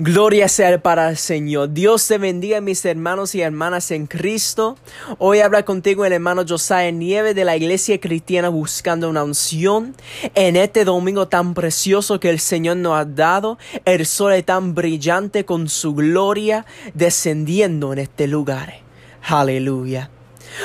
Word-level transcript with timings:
Gloria 0.00 0.48
sea 0.48 0.82
para 0.82 1.08
el 1.08 1.16
Señor. 1.16 1.72
Dios 1.72 2.08
te 2.08 2.18
bendiga, 2.18 2.60
mis 2.60 2.84
hermanos 2.84 3.36
y 3.36 3.42
hermanas 3.42 3.92
en 3.92 4.06
Cristo. 4.06 4.76
Hoy 5.18 5.38
habla 5.38 5.64
contigo 5.64 6.04
el 6.04 6.12
hermano 6.12 6.42
Josiah 6.48 6.90
Nieve 6.90 7.32
de 7.32 7.44
la 7.44 7.56
Iglesia 7.56 8.00
Cristiana 8.00 8.48
buscando 8.48 9.08
una 9.08 9.22
unción. 9.22 9.94
En 10.34 10.56
este 10.56 10.84
domingo 10.84 11.28
tan 11.28 11.54
precioso 11.54 12.18
que 12.18 12.30
el 12.30 12.40
Señor 12.40 12.78
nos 12.78 12.98
ha 12.98 13.04
dado, 13.04 13.56
el 13.84 14.04
sol 14.04 14.32
es 14.32 14.44
tan 14.44 14.74
brillante 14.74 15.44
con 15.44 15.68
su 15.68 15.94
gloria 15.94 16.66
descendiendo 16.94 17.92
en 17.92 18.00
este 18.00 18.26
lugar. 18.26 18.74
Aleluya. 19.22 20.10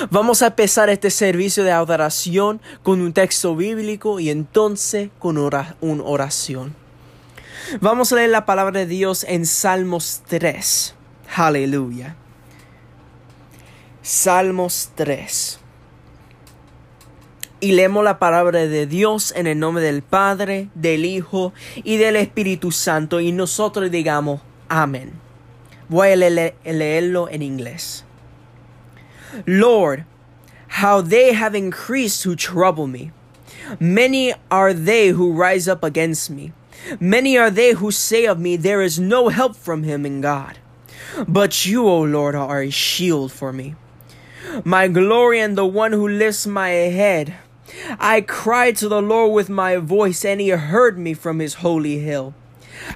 Vamos 0.09 0.41
a 0.41 0.47
empezar 0.47 0.89
este 0.89 1.11
servicio 1.11 1.63
de 1.63 1.71
adoración 1.71 2.61
con 2.81 2.99
un 2.99 3.13
texto 3.13 3.55
bíblico 3.55 4.19
y 4.19 4.31
entonces 4.31 5.11
con 5.19 5.37
una 5.37 5.75
oración. 5.81 6.78
Vamos 7.81 8.11
a 8.11 8.15
leer 8.15 8.29
la 8.29 8.45
palabra 8.45 8.79
de 8.79 8.85
Dios 8.85 9.23
en 9.23 9.45
Salmos 9.45 10.21
3. 10.27 10.95
Aleluya. 11.35 12.15
Salmos 14.01 14.91
3. 14.95 15.59
Y 17.61 17.73
leemos 17.73 18.03
la 18.03 18.19
palabra 18.19 18.59
de 18.67 18.87
Dios 18.87 19.33
en 19.35 19.45
el 19.45 19.59
nombre 19.59 19.83
del 19.83 20.01
Padre, 20.01 20.69
del 20.75 21.05
Hijo 21.05 21.53
y 21.75 21.97
del 21.97 22.15
Espíritu 22.15 22.71
Santo. 22.71 23.19
Y 23.19 23.31
nosotros 23.31 23.91
digamos 23.91 24.41
amén. 24.69 25.11
Voy 25.89 26.09
a 26.09 26.15
leerlo 26.15 27.29
en 27.29 27.41
inglés. 27.41 28.05
Lord, 29.45 30.05
how 30.81 31.01
they 31.01 31.33
have 31.33 31.55
increased 31.57 32.25
who 32.25 32.35
trouble 32.35 32.87
me. 32.87 33.11
Many 33.79 34.33
are 34.49 34.73
they 34.73 35.09
who 35.09 35.33
rise 35.33 35.67
up 35.67 35.83
against 35.83 36.29
me. 36.29 36.53
Many 36.99 37.37
are 37.37 37.51
they 37.51 37.73
who 37.73 37.91
say 37.91 38.25
of 38.25 38.39
me, 38.39 38.55
There 38.55 38.81
is 38.81 38.99
no 38.99 39.29
help 39.29 39.55
from 39.55 39.83
him 39.83 40.05
in 40.05 40.21
God. 40.21 40.57
But 41.27 41.65
you, 41.65 41.87
O 41.87 42.01
Lord, 42.01 42.35
are 42.35 42.61
a 42.61 42.69
shield 42.69 43.31
for 43.31 43.51
me, 43.51 43.75
my 44.63 44.87
glory 44.87 45.39
and 45.39 45.57
the 45.57 45.65
one 45.65 45.91
who 45.91 46.07
lifts 46.07 46.47
my 46.47 46.69
head. 46.69 47.35
I 47.99 48.21
cried 48.21 48.75
to 48.77 48.89
the 48.89 49.01
Lord 49.01 49.33
with 49.33 49.49
my 49.49 49.77
voice, 49.77 50.23
and 50.23 50.39
he 50.39 50.49
heard 50.49 50.97
me 50.97 51.13
from 51.13 51.39
his 51.39 51.55
holy 51.55 51.99
hill. 51.99 52.33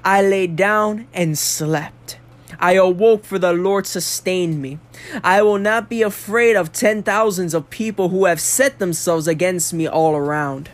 I 0.03 0.22
lay 0.22 0.47
down 0.47 1.07
and 1.13 1.38
slept. 1.38 2.17
I 2.59 2.73
awoke, 2.73 3.25
for 3.25 3.39
the 3.39 3.53
Lord 3.53 3.85
sustained 3.85 4.61
me. 4.61 4.79
I 5.23 5.41
will 5.41 5.59
not 5.59 5.89
be 5.89 6.02
afraid 6.02 6.55
of 6.55 6.72
ten 6.72 7.03
thousands 7.03 7.53
of 7.53 7.69
people 7.69 8.09
who 8.09 8.25
have 8.25 8.39
set 8.39 8.79
themselves 8.79 9.27
against 9.27 9.73
me 9.73 9.88
all 9.88 10.16
around. 10.16 10.69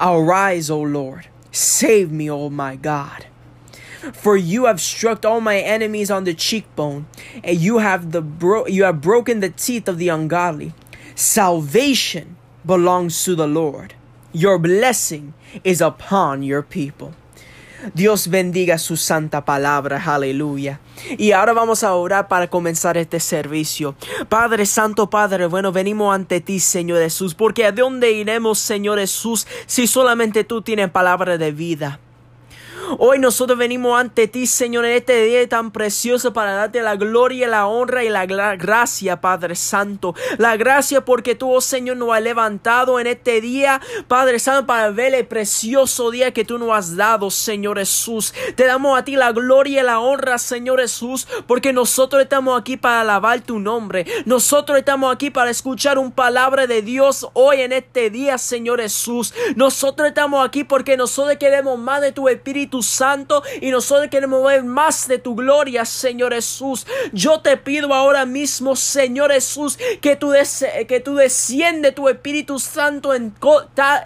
Arise, 0.00 0.70
O 0.70 0.80
Lord. 0.80 1.26
Save 1.52 2.10
me, 2.10 2.30
O 2.30 2.48
my 2.48 2.76
God. 2.76 3.26
For 4.12 4.36
you 4.36 4.64
have 4.64 4.80
struck 4.80 5.24
all 5.24 5.40
my 5.40 5.58
enemies 5.58 6.10
on 6.10 6.24
the 6.24 6.34
cheekbone, 6.34 7.06
and 7.44 7.58
you 7.58 7.78
have 7.78 8.10
the 8.10 8.22
bro- 8.22 8.66
you 8.66 8.82
have 8.84 9.00
broken 9.00 9.40
the 9.40 9.50
teeth 9.50 9.86
of 9.86 9.98
the 9.98 10.08
ungodly. 10.08 10.72
Salvation 11.14 12.36
belongs 12.66 13.22
to 13.24 13.36
the 13.36 13.46
Lord. 13.46 13.94
Your 14.32 14.58
blessing 14.58 15.34
is 15.62 15.80
upon 15.80 16.42
your 16.42 16.62
people. 16.62 17.14
Dios 17.94 18.28
bendiga 18.28 18.78
su 18.78 18.96
santa 18.96 19.44
palabra, 19.44 20.02
aleluya. 20.04 20.80
Y 21.18 21.32
ahora 21.32 21.52
vamos 21.52 21.82
a 21.82 21.94
orar 21.94 22.28
para 22.28 22.48
comenzar 22.48 22.96
este 22.96 23.20
servicio. 23.20 23.94
Padre 24.28 24.66
Santo, 24.66 25.10
Padre 25.10 25.46
bueno, 25.46 25.72
venimos 25.72 26.14
ante 26.14 26.40
ti, 26.40 26.60
Señor 26.60 26.98
Jesús, 26.98 27.34
porque 27.34 27.66
¿a 27.66 27.72
dónde 27.72 28.12
iremos, 28.12 28.58
Señor 28.58 28.98
Jesús, 28.98 29.46
si 29.66 29.86
solamente 29.86 30.44
tú 30.44 30.62
tienes 30.62 30.90
palabra 30.90 31.38
de 31.38 31.52
vida? 31.52 31.98
Hoy 32.98 33.18
nosotros 33.18 33.58
venimos 33.58 33.98
ante 33.98 34.28
ti, 34.28 34.46
Señor, 34.46 34.84
en 34.84 34.92
este 34.92 35.24
día 35.24 35.48
tan 35.48 35.70
precioso 35.70 36.32
para 36.32 36.52
darte 36.52 36.82
la 36.82 36.96
gloria, 36.96 37.48
la 37.48 37.66
honra 37.66 38.04
y 38.04 38.08
la 38.08 38.26
gracia, 38.26 39.20
Padre 39.20 39.54
Santo. 39.56 40.14
La 40.38 40.56
gracia 40.56 41.04
porque 41.04 41.34
tú, 41.34 41.52
oh 41.52 41.60
Señor, 41.60 41.96
nos 41.96 42.12
has 42.12 42.22
levantado 42.22 43.00
en 43.00 43.06
este 43.06 43.40
día, 43.40 43.80
Padre 44.08 44.38
Santo, 44.38 44.66
para 44.66 44.90
ver 44.90 45.14
el 45.14 45.26
precioso 45.26 46.10
día 46.10 46.32
que 46.32 46.44
tú 46.44 46.58
nos 46.58 46.70
has 46.72 46.96
dado, 46.96 47.30
Señor 47.30 47.78
Jesús. 47.78 48.34
Te 48.56 48.66
damos 48.66 48.98
a 48.98 49.04
ti 49.04 49.16
la 49.16 49.32
gloria 49.32 49.82
y 49.82 49.84
la 49.84 50.00
honra, 50.00 50.38
Señor 50.38 50.80
Jesús, 50.80 51.26
porque 51.46 51.72
nosotros 51.72 52.22
estamos 52.22 52.60
aquí 52.60 52.76
para 52.76 53.00
alabar 53.00 53.40
tu 53.40 53.58
nombre. 53.58 54.06
Nosotros 54.26 54.78
estamos 54.78 55.14
aquí 55.14 55.30
para 55.30 55.50
escuchar 55.50 55.98
un 55.98 56.12
palabra 56.12 56.66
de 56.66 56.82
Dios 56.82 57.28
hoy 57.32 57.62
en 57.62 57.72
este 57.72 58.10
día, 58.10 58.38
Señor 58.38 58.80
Jesús. 58.80 59.32
Nosotros 59.56 60.08
estamos 60.08 60.46
aquí 60.46 60.64
porque 60.64 60.96
nosotros 60.96 61.36
queremos 61.38 61.78
más 61.78 62.00
de 62.00 62.12
tu 62.12 62.28
Espíritu 62.28 62.81
Santo 62.82 63.42
y 63.60 63.70
nosotros 63.70 64.08
queremos 64.10 64.44
ver 64.44 64.64
más 64.64 65.08
de 65.08 65.18
tu 65.18 65.34
gloria, 65.34 65.84
Señor 65.84 66.34
Jesús. 66.34 66.86
Yo 67.12 67.40
te 67.40 67.56
pido 67.56 67.94
ahora 67.94 68.26
mismo, 68.26 68.76
Señor 68.76 69.32
Jesús, 69.32 69.78
que 70.00 70.16
tú, 70.16 70.32
que 70.88 71.02
desciende 71.14 71.92
tu 71.92 72.08
Espíritu 72.08 72.58
Santo 72.58 73.14
en, 73.14 73.34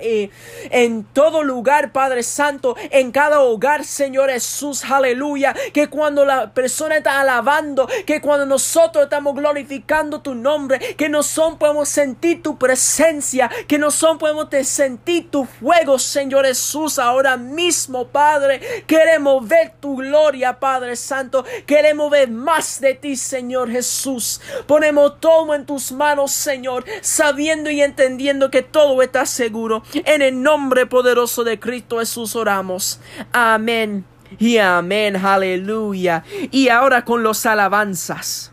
eh, 0.00 0.31
en 0.70 1.04
todo 1.04 1.42
lugar, 1.42 1.92
Padre 1.92 2.22
Santo, 2.22 2.76
en 2.91 3.12
cada 3.12 3.41
hogar, 3.41 3.84
Señor 3.84 4.31
Jesús, 4.31 4.84
aleluya. 4.84 5.54
Que 5.72 5.88
cuando 5.88 6.25
la 6.25 6.53
persona 6.53 6.97
está 6.97 7.20
alabando, 7.20 7.88
que 8.06 8.20
cuando 8.20 8.47
nosotros 8.47 9.04
estamos 9.04 9.34
glorificando 9.34 10.20
tu 10.20 10.34
nombre, 10.34 10.78
que 10.97 11.09
nosotros 11.09 11.59
podemos 11.59 11.88
sentir 11.88 12.42
tu 12.42 12.59
presencia, 12.59 13.50
que 13.66 13.78
nosotros 13.78 14.19
podemos 14.19 14.48
sentir 14.66 15.31
tu 15.31 15.44
fuego, 15.44 15.98
Señor 15.98 16.47
Jesús, 16.47 16.98
ahora 16.98 17.36
mismo, 17.36 18.09
Padre. 18.09 18.60
Queremos 18.87 19.47
ver 19.47 19.75
tu 19.81 19.97
gloria, 19.97 20.59
Padre 20.59 20.97
Santo. 20.97 21.44
Queremos 21.66 22.10
ver 22.10 22.31
más 22.31 22.81
de 22.81 22.94
ti, 22.94 23.16
Señor 23.16 23.71
Jesús. 23.71 24.41
Ponemos 24.66 25.21
todo 25.21 25.54
en 25.54 25.66
tus 25.66 25.93
manos, 25.93 26.32
Señor, 26.32 26.84
sabiendo 27.00 27.71
y 27.71 27.82
entendiendo 27.82 28.50
que 28.50 28.62
todo 28.62 29.03
está 29.03 29.27
seguro. 29.27 29.82
En 29.93 30.22
el 30.22 30.43
nombre 30.43 30.87
poderoso 30.87 31.44
de 31.44 31.59
Cristo 31.59 31.99
Jesús 31.99 32.37
oramos. 32.37 33.00
Amén. 33.32 34.04
Y 34.38 34.59
amén, 34.59 35.16
aleluya. 35.16 36.25
Y 36.50 36.69
ahora 36.69 37.04
con 37.04 37.22
los 37.22 37.47
alabanzas. 37.47 38.53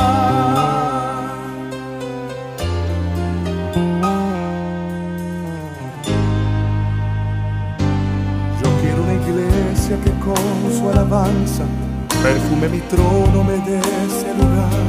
Alabanza 10.91 11.63
perfume 12.21 12.69
mi 12.69 12.79
trono, 12.81 13.43
me 13.43 13.57
dé 13.65 13.79
ese 13.79 14.33
lugar. 14.37 14.81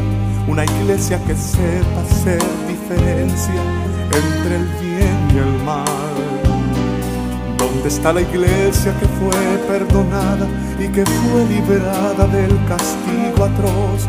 Una 0.47 0.64
iglesia 0.64 1.18
que 1.26 1.35
sepa 1.35 2.00
hacer 2.02 2.42
diferencia 2.68 3.62
entre 4.21 4.56
el 4.56 4.66
bien 4.80 5.18
y 5.35 5.38
el 5.38 5.64
mal. 5.64 5.85
¿Dónde 7.59 7.88
está 7.88 8.12
la 8.12 8.21
iglesia 8.21 8.92
que 8.99 9.06
fue 9.18 9.40
perdonada 9.66 10.47
y 10.78 10.88
que 10.88 11.04
fue 11.06 11.47
liberada 11.47 12.26
del 12.26 12.54
castigo 12.66 13.44
atroz? 13.44 14.06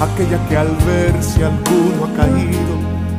Aquella 0.00 0.38
que 0.48 0.56
al 0.56 0.68
ver 0.86 1.22
si 1.22 1.42
alguno 1.42 2.06
ha 2.06 2.16
caído, 2.16 2.74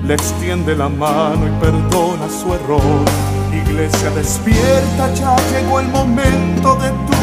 le 0.08 0.16
extiende 0.16 0.76
la 0.76 0.90
mano 0.90 1.48
y 1.48 1.52
perdona 1.64 2.28
su 2.30 2.54
error. 2.54 3.06
Iglesia 3.52 4.10
despierta, 4.12 5.14
ya 5.14 5.36
llegó 5.52 5.80
el 5.80 5.88
momento 5.90 6.76
de 6.76 6.90
tu 6.90 7.23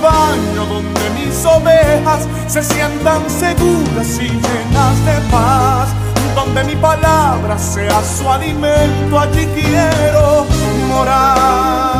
Rebaño 0.00 0.64
donde 0.64 1.10
mis 1.10 1.44
ovejas 1.44 2.26
se 2.46 2.62
sientan 2.62 3.28
seguras 3.28 4.18
y 4.18 4.28
llenas 4.28 5.04
de 5.04 5.20
paz. 5.30 5.90
Donde 6.34 6.64
mi 6.64 6.76
palabra 6.76 7.58
sea 7.58 8.02
su 8.02 8.26
alimento, 8.30 9.20
allí 9.20 9.46
quiero 9.54 10.46
morar. 10.88 11.99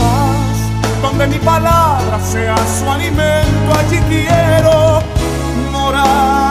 Donde 1.01 1.27
mi 1.27 1.39
palabra 1.39 2.19
sea 2.19 2.55
su 2.79 2.89
alimento, 2.89 3.73
allí 3.79 3.99
quiero 4.07 5.01
morar. 5.71 6.50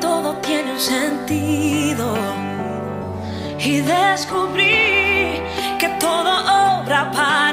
todo 0.00 0.36
tiene 0.38 0.72
un 0.72 0.80
sentido. 0.80 2.16
Y 3.58 3.80
descubrí 3.80 5.42
que 5.78 5.88
todo 6.00 6.30
obra 6.80 7.10
para 7.10 7.47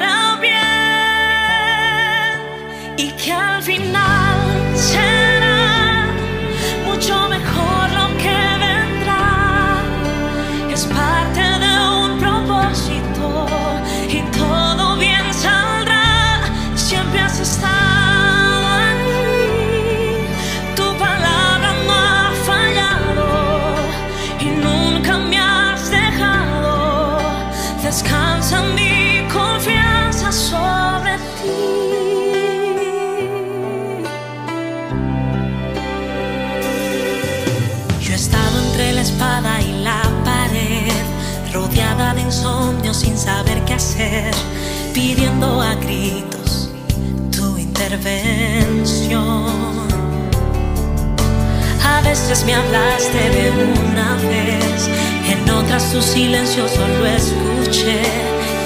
A 51.83 52.01
veces 52.03 52.45
me 52.45 52.53
hablaste 52.53 53.29
de 53.31 53.49
una 53.49 54.15
vez, 54.17 54.87
en 55.27 55.49
otras 55.49 55.91
tu 55.91 55.99
silencio 56.03 56.67
solo 56.67 57.03
escuché. 57.07 58.03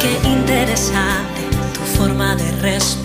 Qué 0.01 0.27
interesante 0.27 1.41
tu 1.73 1.79
forma 1.97 2.35
de 2.35 2.51
responder 2.59 2.98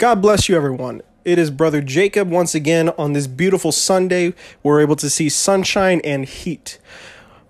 God 0.00 0.22
bless 0.22 0.48
you, 0.48 0.56
everyone. 0.56 1.02
It 1.26 1.38
is 1.38 1.50
Brother 1.50 1.82
Jacob 1.82 2.30
once 2.30 2.54
again 2.54 2.88
on 2.96 3.12
this 3.12 3.26
beautiful 3.26 3.70
Sunday. 3.70 4.32
We're 4.62 4.80
able 4.80 4.96
to 4.96 5.10
see 5.10 5.28
sunshine 5.28 6.00
and 6.04 6.24
heat. 6.24 6.78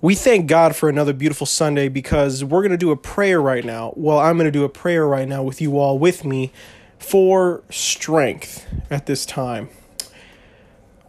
We 0.00 0.16
thank 0.16 0.48
God 0.48 0.74
for 0.74 0.88
another 0.88 1.12
beautiful 1.12 1.46
Sunday 1.46 1.88
because 1.88 2.42
we're 2.42 2.62
going 2.62 2.72
to 2.72 2.76
do 2.76 2.90
a 2.90 2.96
prayer 2.96 3.40
right 3.40 3.64
now. 3.64 3.92
Well, 3.94 4.18
I'm 4.18 4.36
going 4.36 4.48
to 4.48 4.50
do 4.50 4.64
a 4.64 4.68
prayer 4.68 5.06
right 5.06 5.28
now 5.28 5.44
with 5.44 5.60
you 5.60 5.78
all 5.78 5.96
with 5.96 6.24
me 6.24 6.50
for 6.98 7.62
strength 7.70 8.66
at 8.90 9.06
this 9.06 9.24
time. 9.24 9.68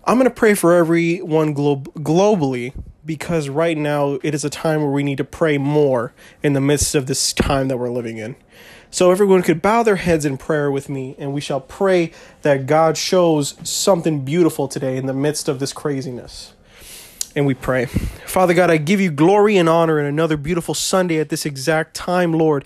I'm 0.05 0.19
going 0.19 0.29
to 0.29 0.35
pray 0.35 0.53
for 0.53 0.75
everyone 0.75 1.53
glo- 1.53 1.77
globally 1.77 2.75
because 3.03 3.49
right 3.49 3.79
now 3.79 4.19
it 4.21 4.35
is 4.35 4.45
a 4.45 4.49
time 4.51 4.83
where 4.83 4.91
we 4.91 5.01
need 5.01 5.17
to 5.17 5.23
pray 5.23 5.57
more 5.57 6.13
in 6.43 6.53
the 6.53 6.61
midst 6.61 6.93
of 6.93 7.07
this 7.07 7.33
time 7.33 7.67
that 7.69 7.77
we're 7.77 7.89
living 7.89 8.19
in. 8.19 8.35
So 8.93 9.09
everyone 9.09 9.41
could 9.41 9.61
bow 9.61 9.83
their 9.83 9.95
heads 9.95 10.25
in 10.25 10.37
prayer 10.37 10.69
with 10.69 10.89
me, 10.89 11.15
and 11.17 11.33
we 11.33 11.39
shall 11.39 11.61
pray 11.61 12.11
that 12.41 12.65
God 12.65 12.97
shows 12.97 13.55
something 13.63 14.25
beautiful 14.25 14.67
today 14.67 14.97
in 14.97 15.05
the 15.05 15.13
midst 15.13 15.47
of 15.47 15.59
this 15.59 15.71
craziness. 15.71 16.53
And 17.33 17.45
we 17.45 17.53
pray. 17.53 17.85
Father 17.85 18.53
God, 18.53 18.69
I 18.69 18.75
give 18.75 18.99
you 18.99 19.09
glory 19.09 19.55
and 19.55 19.69
honor 19.69 19.97
in 19.97 20.05
another 20.05 20.35
beautiful 20.35 20.73
Sunday 20.73 21.19
at 21.19 21.29
this 21.29 21.45
exact 21.45 21.93
time, 21.93 22.33
Lord. 22.33 22.65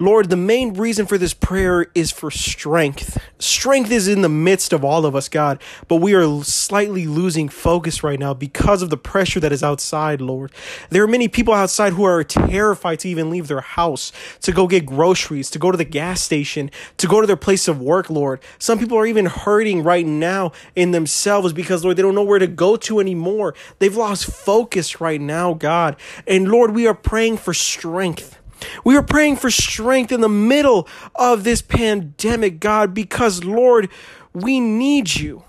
Lord, 0.00 0.28
the 0.28 0.36
main 0.36 0.74
reason 0.74 1.06
for 1.06 1.16
this 1.16 1.34
prayer 1.34 1.86
is 1.94 2.10
for 2.10 2.28
strength. 2.28 3.16
Strength 3.38 3.92
is 3.92 4.08
in 4.08 4.22
the 4.22 4.28
midst 4.28 4.72
of 4.72 4.84
all 4.84 5.06
of 5.06 5.14
us, 5.14 5.28
God, 5.28 5.62
but 5.86 5.96
we 5.96 6.14
are 6.14 6.42
slightly 6.42 7.06
losing 7.06 7.48
focus 7.48 8.02
right 8.02 8.18
now 8.18 8.34
because 8.34 8.82
of 8.82 8.90
the 8.90 8.96
pressure 8.96 9.38
that 9.38 9.52
is 9.52 9.62
outside, 9.62 10.20
Lord. 10.20 10.50
There 10.90 11.04
are 11.04 11.08
many 11.08 11.28
people 11.28 11.54
outside 11.54 11.92
who 11.92 12.02
are 12.02 12.24
terrified 12.24 12.98
to 13.00 13.08
even 13.08 13.30
leave 13.30 13.46
their 13.46 13.60
house, 13.60 14.10
to 14.40 14.50
go 14.50 14.66
get 14.66 14.84
groceries, 14.84 15.48
to 15.50 15.60
go 15.60 15.70
to 15.70 15.78
the 15.78 15.84
gas 15.84 16.20
station, 16.20 16.72
to 16.96 17.06
go 17.06 17.20
to 17.20 17.26
their 17.28 17.36
place 17.36 17.68
of 17.68 17.80
work, 17.80 18.10
Lord. 18.10 18.40
Some 18.58 18.80
people 18.80 18.98
are 18.98 19.06
even 19.06 19.26
hurting 19.26 19.84
right 19.84 20.04
now 20.04 20.50
in 20.74 20.90
themselves 20.90 21.52
because, 21.52 21.84
Lord, 21.84 21.96
they 21.96 22.02
don't 22.02 22.16
know 22.16 22.24
where 22.24 22.40
to 22.40 22.48
go 22.48 22.74
to 22.74 22.98
anymore. 22.98 23.54
They've 23.78 23.96
lost 23.96 24.26
focus 24.26 25.00
right 25.00 25.20
now, 25.20 25.54
God. 25.54 25.94
And 26.26 26.48
Lord, 26.48 26.72
we 26.72 26.88
are 26.88 26.94
praying 26.94 27.36
for 27.36 27.54
strength. 27.54 28.40
We 28.84 28.96
are 28.96 29.02
praying 29.02 29.36
for 29.36 29.50
strength 29.50 30.12
in 30.12 30.20
the 30.20 30.28
middle 30.28 30.88
of 31.14 31.44
this 31.44 31.62
pandemic, 31.62 32.60
God, 32.60 32.94
because, 32.94 33.44
Lord, 33.44 33.88
we 34.32 34.60
need 34.60 35.14
you. 35.14 35.44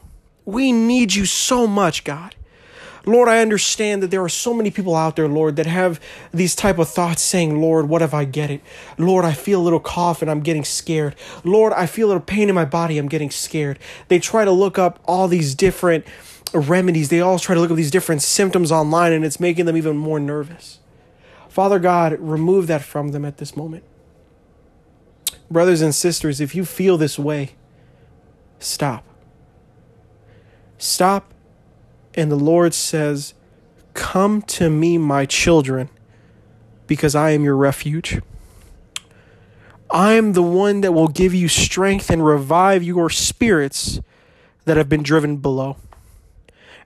We 0.45 0.71
need 0.71 1.13
you 1.13 1.25
so 1.25 1.65
much, 1.67 2.03
God. 2.03 2.35
Lord, 3.07 3.29
I 3.29 3.39
understand 3.39 4.01
that 4.01 4.09
there 4.09 4.23
are 4.23 4.29
so 4.29 4.53
many 4.53 4.71
people 4.71 4.95
out 4.95 5.15
there, 5.15 5.27
Lord, 5.27 5.57
that 5.57 5.67
have 5.67 5.99
these 6.33 6.55
type 6.55 6.79
of 6.79 6.89
thoughts 6.89 7.21
saying, 7.21 7.61
Lord, 7.61 7.87
what 7.87 8.01
if 8.01 8.13
I 8.13 8.25
get 8.25 8.49
it? 8.49 8.61
Lord, 8.97 9.25
I 9.25 9.33
feel 9.33 9.61
a 9.61 9.63
little 9.63 9.79
cough 9.79 10.21
and 10.21 10.31
I'm 10.31 10.41
getting 10.41 10.63
scared. 10.63 11.15
Lord, 11.43 11.71
I 11.73 11.85
feel 11.85 12.07
a 12.07 12.09
little 12.09 12.23
pain 12.23 12.49
in 12.49 12.55
my 12.55 12.65
body, 12.65 12.97
I'm 12.97 13.07
getting 13.07 13.29
scared. 13.29 13.77
They 14.07 14.19
try 14.19 14.43
to 14.43 14.51
look 14.51 14.79
up 14.79 14.99
all 15.05 15.27
these 15.27 15.53
different 15.53 16.05
remedies. 16.53 17.09
They 17.09 17.21
all 17.21 17.37
try 17.37 17.53
to 17.53 17.61
look 17.61 17.69
up 17.69 17.77
these 17.77 17.91
different 17.91 18.21
symptoms 18.23 18.71
online 18.71 19.13
and 19.13 19.23
it's 19.23 19.39
making 19.39 19.65
them 19.65 19.77
even 19.77 19.97
more 19.97 20.19
nervous. 20.19 20.79
Father 21.55 21.79
God, 21.79 22.19
remove 22.19 22.67
that 22.67 22.81
from 22.81 23.11
them 23.13 23.23
at 23.23 23.37
this 23.37 23.55
moment. 23.55 23.85
Brothers 25.49 25.81
and 25.81 25.95
sisters, 25.95 26.41
if 26.41 26.53
you 26.53 26.65
feel 26.65 26.97
this 26.97 27.17
way, 27.17 27.51
stop. 28.59 29.05
Stop. 30.77 31.33
And 32.13 32.29
the 32.29 32.35
Lord 32.35 32.73
says, 32.73 33.35
Come 33.93 34.41
to 34.41 34.69
me, 34.69 34.97
my 34.97 35.25
children, 35.25 35.89
because 36.87 37.15
I 37.15 37.29
am 37.29 37.45
your 37.45 37.55
refuge. 37.55 38.19
I 39.89 40.11
am 40.15 40.33
the 40.33 40.43
one 40.43 40.81
that 40.81 40.91
will 40.91 41.07
give 41.07 41.33
you 41.33 41.47
strength 41.47 42.09
and 42.09 42.25
revive 42.25 42.83
your 42.83 43.09
spirits 43.09 44.01
that 44.65 44.75
have 44.75 44.89
been 44.89 45.03
driven 45.03 45.37
below. 45.37 45.77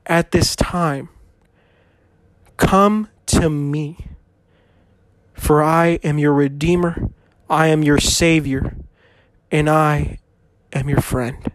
At 0.05 0.29
this 0.29 0.55
time, 0.55 1.09
come 2.57 3.09
to 3.25 3.49
me. 3.49 4.08
For 5.39 5.63
I 5.63 5.99
am 6.03 6.19
your 6.19 6.33
Redeemer, 6.33 7.09
I 7.49 7.67
am 7.67 7.81
your 7.81 7.97
Savior, 7.97 8.75
and 9.49 9.69
I 9.69 10.19
am 10.73 10.89
your 10.89 11.01
friend. 11.01 11.51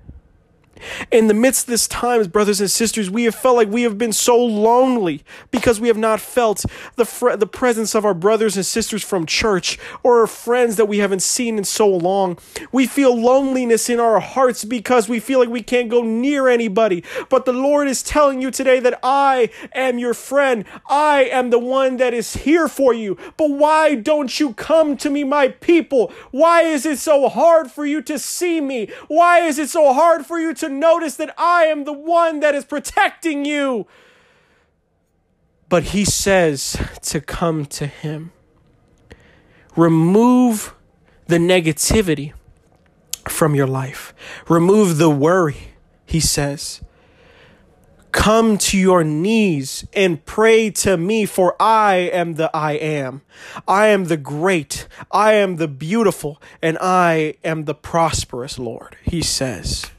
In 1.11 1.27
the 1.29 1.35
midst 1.35 1.65
of 1.65 1.71
this 1.71 1.87
times, 1.89 2.29
brothers 2.29 2.61
and 2.61 2.71
sisters, 2.71 3.11
we 3.11 3.25
have 3.25 3.35
felt 3.35 3.57
like 3.57 3.69
we 3.69 3.83
have 3.83 3.99
been 3.99 4.13
so 4.13 4.37
lonely 4.37 5.25
because 5.51 5.81
we 5.81 5.89
have 5.89 5.97
not 5.97 6.21
felt 6.21 6.65
the 6.97 7.05
fr- 7.05 7.37
the 7.37 7.47
presence 7.47 7.95
of 7.95 8.05
our 8.05 8.15
brothers 8.15 8.57
and 8.57 8.67
sisters 8.67 9.03
from 9.03 9.27
church 9.27 9.79
or 10.03 10.21
our 10.21 10.27
friends 10.27 10.77
that 10.77 10.87
we 10.87 10.99
haven't 10.99 11.23
seen 11.23 11.59
in 11.59 11.65
so 11.65 11.89
long. 11.89 12.39
We 12.73 12.87
feel 12.87 13.17
loneliness 13.17 13.89
in 13.89 14.01
our 14.01 14.21
hearts 14.21 14.65
because 14.65 15.09
we 15.09 15.21
feel 15.21 15.39
like 15.39 15.49
we 15.49 15.63
can't 15.63 15.89
go 15.89 16.03
near 16.03 16.49
anybody. 16.49 17.05
But 17.29 17.45
the 17.45 17.53
Lord 17.53 17.89
is 17.89 18.03
telling 18.03 18.41
you 18.41 18.51
today 18.51 18.81
that 18.81 18.99
I 19.03 19.51
am 19.73 19.99
your 19.99 20.15
friend. 20.15 20.65
I 20.89 21.25
am 21.25 21.51
the 21.51 21.59
one 21.59 21.97
that 21.99 22.15
is 22.15 22.35
here 22.35 22.69
for 22.69 22.93
you. 22.95 23.17
But 23.37 23.51
why 23.51 23.95
don't 23.95 24.39
you 24.39 24.55
come 24.55 24.97
to 24.99 25.11
me, 25.11 25.25
my 25.25 25.49
people? 25.49 26.13
Why 26.31 26.63
is 26.63 26.87
it 26.87 26.99
so 26.99 27.29
hard 27.29 27.71
for 27.71 27.85
you 27.85 28.03
to 28.03 28.19
see 28.19 28.61
me? 28.61 28.91
Why 29.09 29.41
is 29.41 29.59
it 29.59 29.69
so 29.69 29.93
hard 29.93 30.27
for 30.27 30.39
you 30.39 30.55
to 30.55 30.69
notice 30.79 31.17
that 31.17 31.35
I 31.39 31.65
am 31.65 31.85
the 31.85 31.93
one 31.93 32.41
that 32.41 32.55
is 32.55 32.65
protecting 32.65 33.45
you. 33.45 33.87
But 35.69 35.85
he 35.85 36.05
says 36.05 36.77
to 37.03 37.21
come 37.21 37.67
to 37.67 37.87
him. 37.87 38.33
Remove 39.77 40.75
the 41.27 41.39
negativity 41.39 42.33
from 43.29 43.55
your 43.55 43.67
life, 43.67 44.15
remove 44.49 44.99
the 44.99 45.11
worry, 45.11 45.75
he 46.07 46.21
says. 46.21 46.81
Come 48.13 48.59
to 48.59 48.79
your 48.79 49.03
knees 49.03 49.85
and 49.93 50.25
pray 50.25 50.71
to 50.71 50.97
me, 50.97 51.27
for 51.27 51.57
I 51.61 51.97
am 52.13 52.35
the 52.35 52.49
I 52.55 52.75
am. 52.75 53.23
I 53.67 53.89
am 53.89 54.05
the 54.05 54.17
great, 54.17 54.87
I 55.11 55.33
am 55.33 55.57
the 55.57 55.67
beautiful, 55.67 56.41
and 56.63 56.79
I 56.81 57.35
am 57.43 57.65
the 57.65 57.75
prosperous 57.75 58.57
Lord, 58.57 58.97
he 59.03 59.21
says 59.21 59.91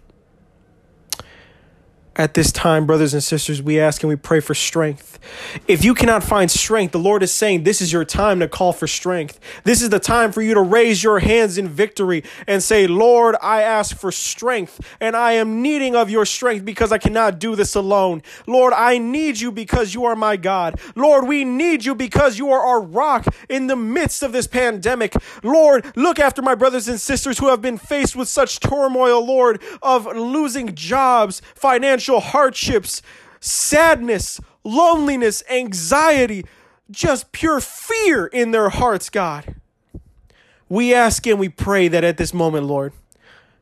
at 2.15 2.33
this 2.33 2.51
time, 2.51 2.85
brothers 2.85 3.13
and 3.13 3.21
sisters, 3.21 3.61
we 3.61 3.79
ask 3.79 4.01
and 4.01 4.09
we 4.09 4.15
pray 4.15 4.39
for 4.39 4.53
strength. 4.53 5.19
If 5.67 5.83
you 5.83 5.93
cannot 5.93 6.23
find 6.23 6.49
strength, 6.49 6.91
the 6.91 6.99
Lord 6.99 7.23
is 7.23 7.33
saying 7.33 7.63
this 7.63 7.81
is 7.81 7.91
your 7.91 8.05
time 8.05 8.39
to 8.39 8.47
call 8.47 8.71
for 8.71 8.87
strength. 8.87 9.39
This 9.63 9.81
is 9.81 9.89
the 9.89 9.99
time 9.99 10.31
for 10.31 10.41
you 10.41 10.53
to 10.53 10.61
raise 10.61 11.03
your 11.03 11.19
hands 11.19 11.57
in 11.57 11.67
victory 11.67 12.23
and 12.47 12.61
say, 12.61 12.87
Lord, 12.87 13.35
I 13.41 13.63
ask 13.63 13.97
for 13.97 14.11
strength 14.11 14.79
and 14.99 15.15
I 15.15 15.33
am 15.33 15.61
needing 15.61 15.95
of 15.95 16.09
your 16.09 16.25
strength 16.25 16.63
because 16.63 16.91
I 16.91 16.99
cannot 16.99 17.39
do 17.39 17.55
this 17.55 17.75
alone. 17.75 18.21
Lord, 18.47 18.73
I 18.73 18.97
need 18.97 19.39
you 19.39 19.51
because 19.51 19.93
you 19.93 20.05
are 20.05 20.15
my 20.15 20.37
God. 20.37 20.79
Lord, 20.95 21.27
we 21.27 21.43
need 21.43 21.85
you 21.85 21.95
because 21.95 22.37
you 22.37 22.51
are 22.51 22.65
our 22.65 22.81
rock 22.81 23.25
in 23.49 23.67
the 23.67 23.75
midst 23.75 24.23
of 24.23 24.31
this 24.31 24.47
pandemic. 24.47 25.15
Lord, 25.43 25.85
look 25.97 26.19
after 26.19 26.41
my 26.41 26.55
brothers 26.55 26.87
and 26.87 26.99
sisters 26.99 27.39
who 27.39 27.49
have 27.49 27.61
been 27.61 27.77
faced 27.77 28.15
with 28.15 28.27
such 28.27 28.59
turmoil, 28.59 29.25
Lord, 29.25 29.61
of 29.81 30.05
losing 30.05 30.75
jobs, 30.75 31.41
financial 31.55 32.04
financial 32.05 32.19
hardships, 32.31 33.01
sadness, 33.39 34.39
loneliness, 34.63 35.43
anxiety, 35.49 36.45
just 36.91 37.31
pure 37.31 37.59
fear 37.59 38.27
in 38.27 38.51
their 38.51 38.69
hearts, 38.69 39.09
God. 39.09 39.55
We 40.69 40.93
ask 40.93 41.25
and 41.25 41.39
we 41.39 41.49
pray 41.49 41.87
that 41.87 42.03
at 42.03 42.17
this 42.17 42.33
moment, 42.33 42.65
Lord, 42.65 42.93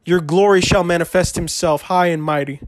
your 0.05 0.19
glory 0.19 0.59
shall 0.61 0.83
manifest 0.83 1.35
himself 1.35 1.83
high 1.83 2.07
and 2.07 2.21
mighty. 2.21 2.59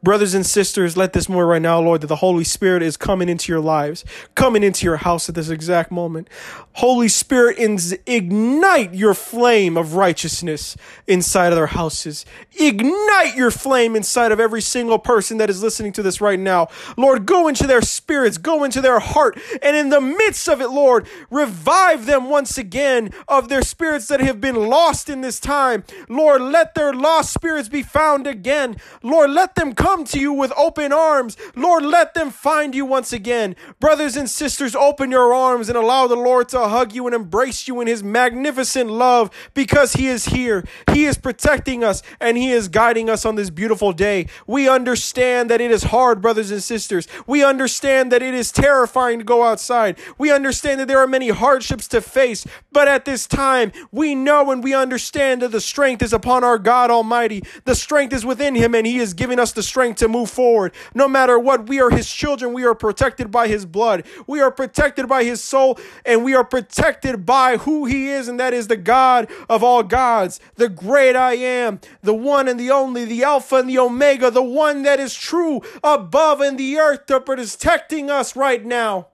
Brothers 0.00 0.32
and 0.34 0.46
sisters, 0.46 0.96
let 0.96 1.12
this 1.12 1.28
more 1.28 1.44
right 1.44 1.60
now, 1.60 1.80
Lord, 1.80 2.02
that 2.02 2.06
the 2.06 2.16
Holy 2.16 2.44
Spirit 2.44 2.82
is 2.84 2.96
coming 2.96 3.28
into 3.28 3.50
your 3.50 3.60
lives, 3.60 4.04
coming 4.36 4.62
into 4.62 4.86
your 4.86 4.98
house 4.98 5.28
at 5.28 5.34
this 5.34 5.50
exact 5.50 5.90
moment. 5.90 6.28
Holy 6.74 7.08
Spirit, 7.08 7.58
ignite 8.06 8.94
your 8.94 9.12
flame 9.14 9.76
of 9.76 9.94
righteousness 9.94 10.76
inside 11.08 11.48
of 11.48 11.56
their 11.56 11.66
houses. 11.66 12.24
Ignite 12.60 13.34
your 13.34 13.50
flame 13.50 13.96
inside 13.96 14.30
of 14.30 14.38
every 14.38 14.62
single 14.62 15.00
person 15.00 15.38
that 15.38 15.50
is 15.50 15.64
listening 15.64 15.92
to 15.94 16.02
this 16.04 16.20
right 16.20 16.38
now. 16.38 16.68
Lord, 16.96 17.26
go 17.26 17.48
into 17.48 17.66
their 17.66 17.82
spirits, 17.82 18.38
go 18.38 18.62
into 18.62 18.80
their 18.80 19.00
heart, 19.00 19.36
and 19.62 19.76
in 19.76 19.88
the 19.88 20.00
midst 20.00 20.48
of 20.48 20.60
it, 20.60 20.68
Lord, 20.68 21.08
revive 21.28 22.06
them 22.06 22.30
once 22.30 22.56
again 22.56 23.10
of 23.26 23.48
their 23.48 23.62
spirits 23.62 24.06
that 24.06 24.20
have 24.20 24.40
been 24.40 24.68
lost 24.68 25.10
in 25.10 25.22
this 25.22 25.40
time. 25.40 25.82
Lord, 26.08 26.40
let 26.40 26.76
their 26.76 26.92
lost 26.92 27.34
spirits 27.34 27.68
be 27.68 27.82
found 27.82 28.28
again. 28.28 28.76
Lord, 29.02 29.30
let 29.30 29.56
them 29.56 29.74
come 29.74 29.87
come 29.88 30.04
to 30.04 30.20
you 30.20 30.34
with 30.34 30.52
open 30.54 30.92
arms. 30.92 31.34
Lord, 31.56 31.82
let 31.82 32.12
them 32.12 32.30
find 32.30 32.74
you 32.74 32.84
once 32.84 33.10
again. 33.10 33.56
Brothers 33.80 34.16
and 34.16 34.28
sisters, 34.28 34.76
open 34.76 35.10
your 35.10 35.32
arms 35.32 35.70
and 35.70 35.78
allow 35.78 36.06
the 36.06 36.14
Lord 36.14 36.50
to 36.50 36.68
hug 36.68 36.92
you 36.92 37.06
and 37.06 37.14
embrace 37.14 37.66
you 37.66 37.80
in 37.80 37.86
his 37.86 38.04
magnificent 38.04 38.90
love 38.90 39.30
because 39.54 39.94
he 39.94 40.06
is 40.08 40.26
here. 40.26 40.62
He 40.92 41.06
is 41.06 41.16
protecting 41.16 41.82
us 41.82 42.02
and 42.20 42.36
he 42.36 42.50
is 42.50 42.68
guiding 42.68 43.08
us 43.08 43.24
on 43.24 43.36
this 43.36 43.48
beautiful 43.48 43.94
day. 43.94 44.26
We 44.46 44.68
understand 44.68 45.48
that 45.48 45.62
it 45.62 45.70
is 45.70 45.84
hard, 45.84 46.20
brothers 46.20 46.50
and 46.50 46.62
sisters. 46.62 47.08
We 47.26 47.42
understand 47.42 48.12
that 48.12 48.20
it 48.20 48.34
is 48.34 48.52
terrifying 48.52 49.20
to 49.20 49.24
go 49.24 49.42
outside. 49.42 49.98
We 50.18 50.30
understand 50.30 50.80
that 50.80 50.88
there 50.88 50.98
are 50.98 51.06
many 51.06 51.30
hardships 51.30 51.88
to 51.88 52.02
face, 52.02 52.46
but 52.72 52.88
at 52.88 53.06
this 53.06 53.26
time, 53.26 53.72
we 53.90 54.14
know 54.14 54.50
and 54.50 54.62
we 54.62 54.74
understand 54.74 55.40
that 55.40 55.52
the 55.52 55.62
strength 55.62 56.02
is 56.02 56.12
upon 56.12 56.44
our 56.44 56.58
God 56.58 56.90
Almighty. 56.90 57.42
The 57.64 57.74
strength 57.74 58.12
is 58.12 58.26
within 58.26 58.54
Him, 58.54 58.74
and 58.74 58.86
He 58.86 58.98
is 58.98 59.14
giving 59.14 59.38
us 59.40 59.52
the 59.52 59.62
strength 59.62 59.77
to 59.96 60.08
move 60.08 60.30
forward. 60.30 60.72
No 60.94 61.08
matter 61.08 61.38
what, 61.38 61.68
we 61.68 61.80
are 61.80 61.90
His 61.90 62.10
children. 62.10 62.52
We 62.52 62.64
are 62.64 62.74
protected 62.74 63.30
by 63.30 63.48
His 63.48 63.64
blood. 63.64 64.04
We 64.26 64.40
are 64.40 64.50
protected 64.50 65.08
by 65.08 65.24
His 65.24 65.42
soul, 65.42 65.78
and 66.04 66.24
we 66.24 66.34
are 66.34 66.44
protected 66.44 67.24
by 67.24 67.58
who 67.58 67.86
He 67.86 68.08
is, 68.08 68.28
and 68.28 68.38
that 68.40 68.52
is 68.52 68.68
the 68.68 68.76
God 68.76 69.30
of 69.48 69.62
all 69.62 69.82
gods, 69.82 70.40
the 70.56 70.68
great 70.68 71.16
I 71.16 71.34
am, 71.34 71.80
the 72.02 72.14
one 72.14 72.48
and 72.48 72.58
the 72.58 72.70
only, 72.70 73.04
the 73.04 73.24
Alpha 73.24 73.56
and 73.56 73.68
the 73.68 73.78
Omega, 73.78 74.30
the 74.30 74.42
one 74.42 74.82
that 74.82 75.00
is 75.00 75.14
true 75.14 75.62
above 75.82 76.40
in 76.40 76.56
the 76.56 76.78
earth, 76.78 77.06
that 77.06 77.24
protecting 77.24 78.10
us 78.10 78.36
right 78.36 78.64
now 78.64 79.08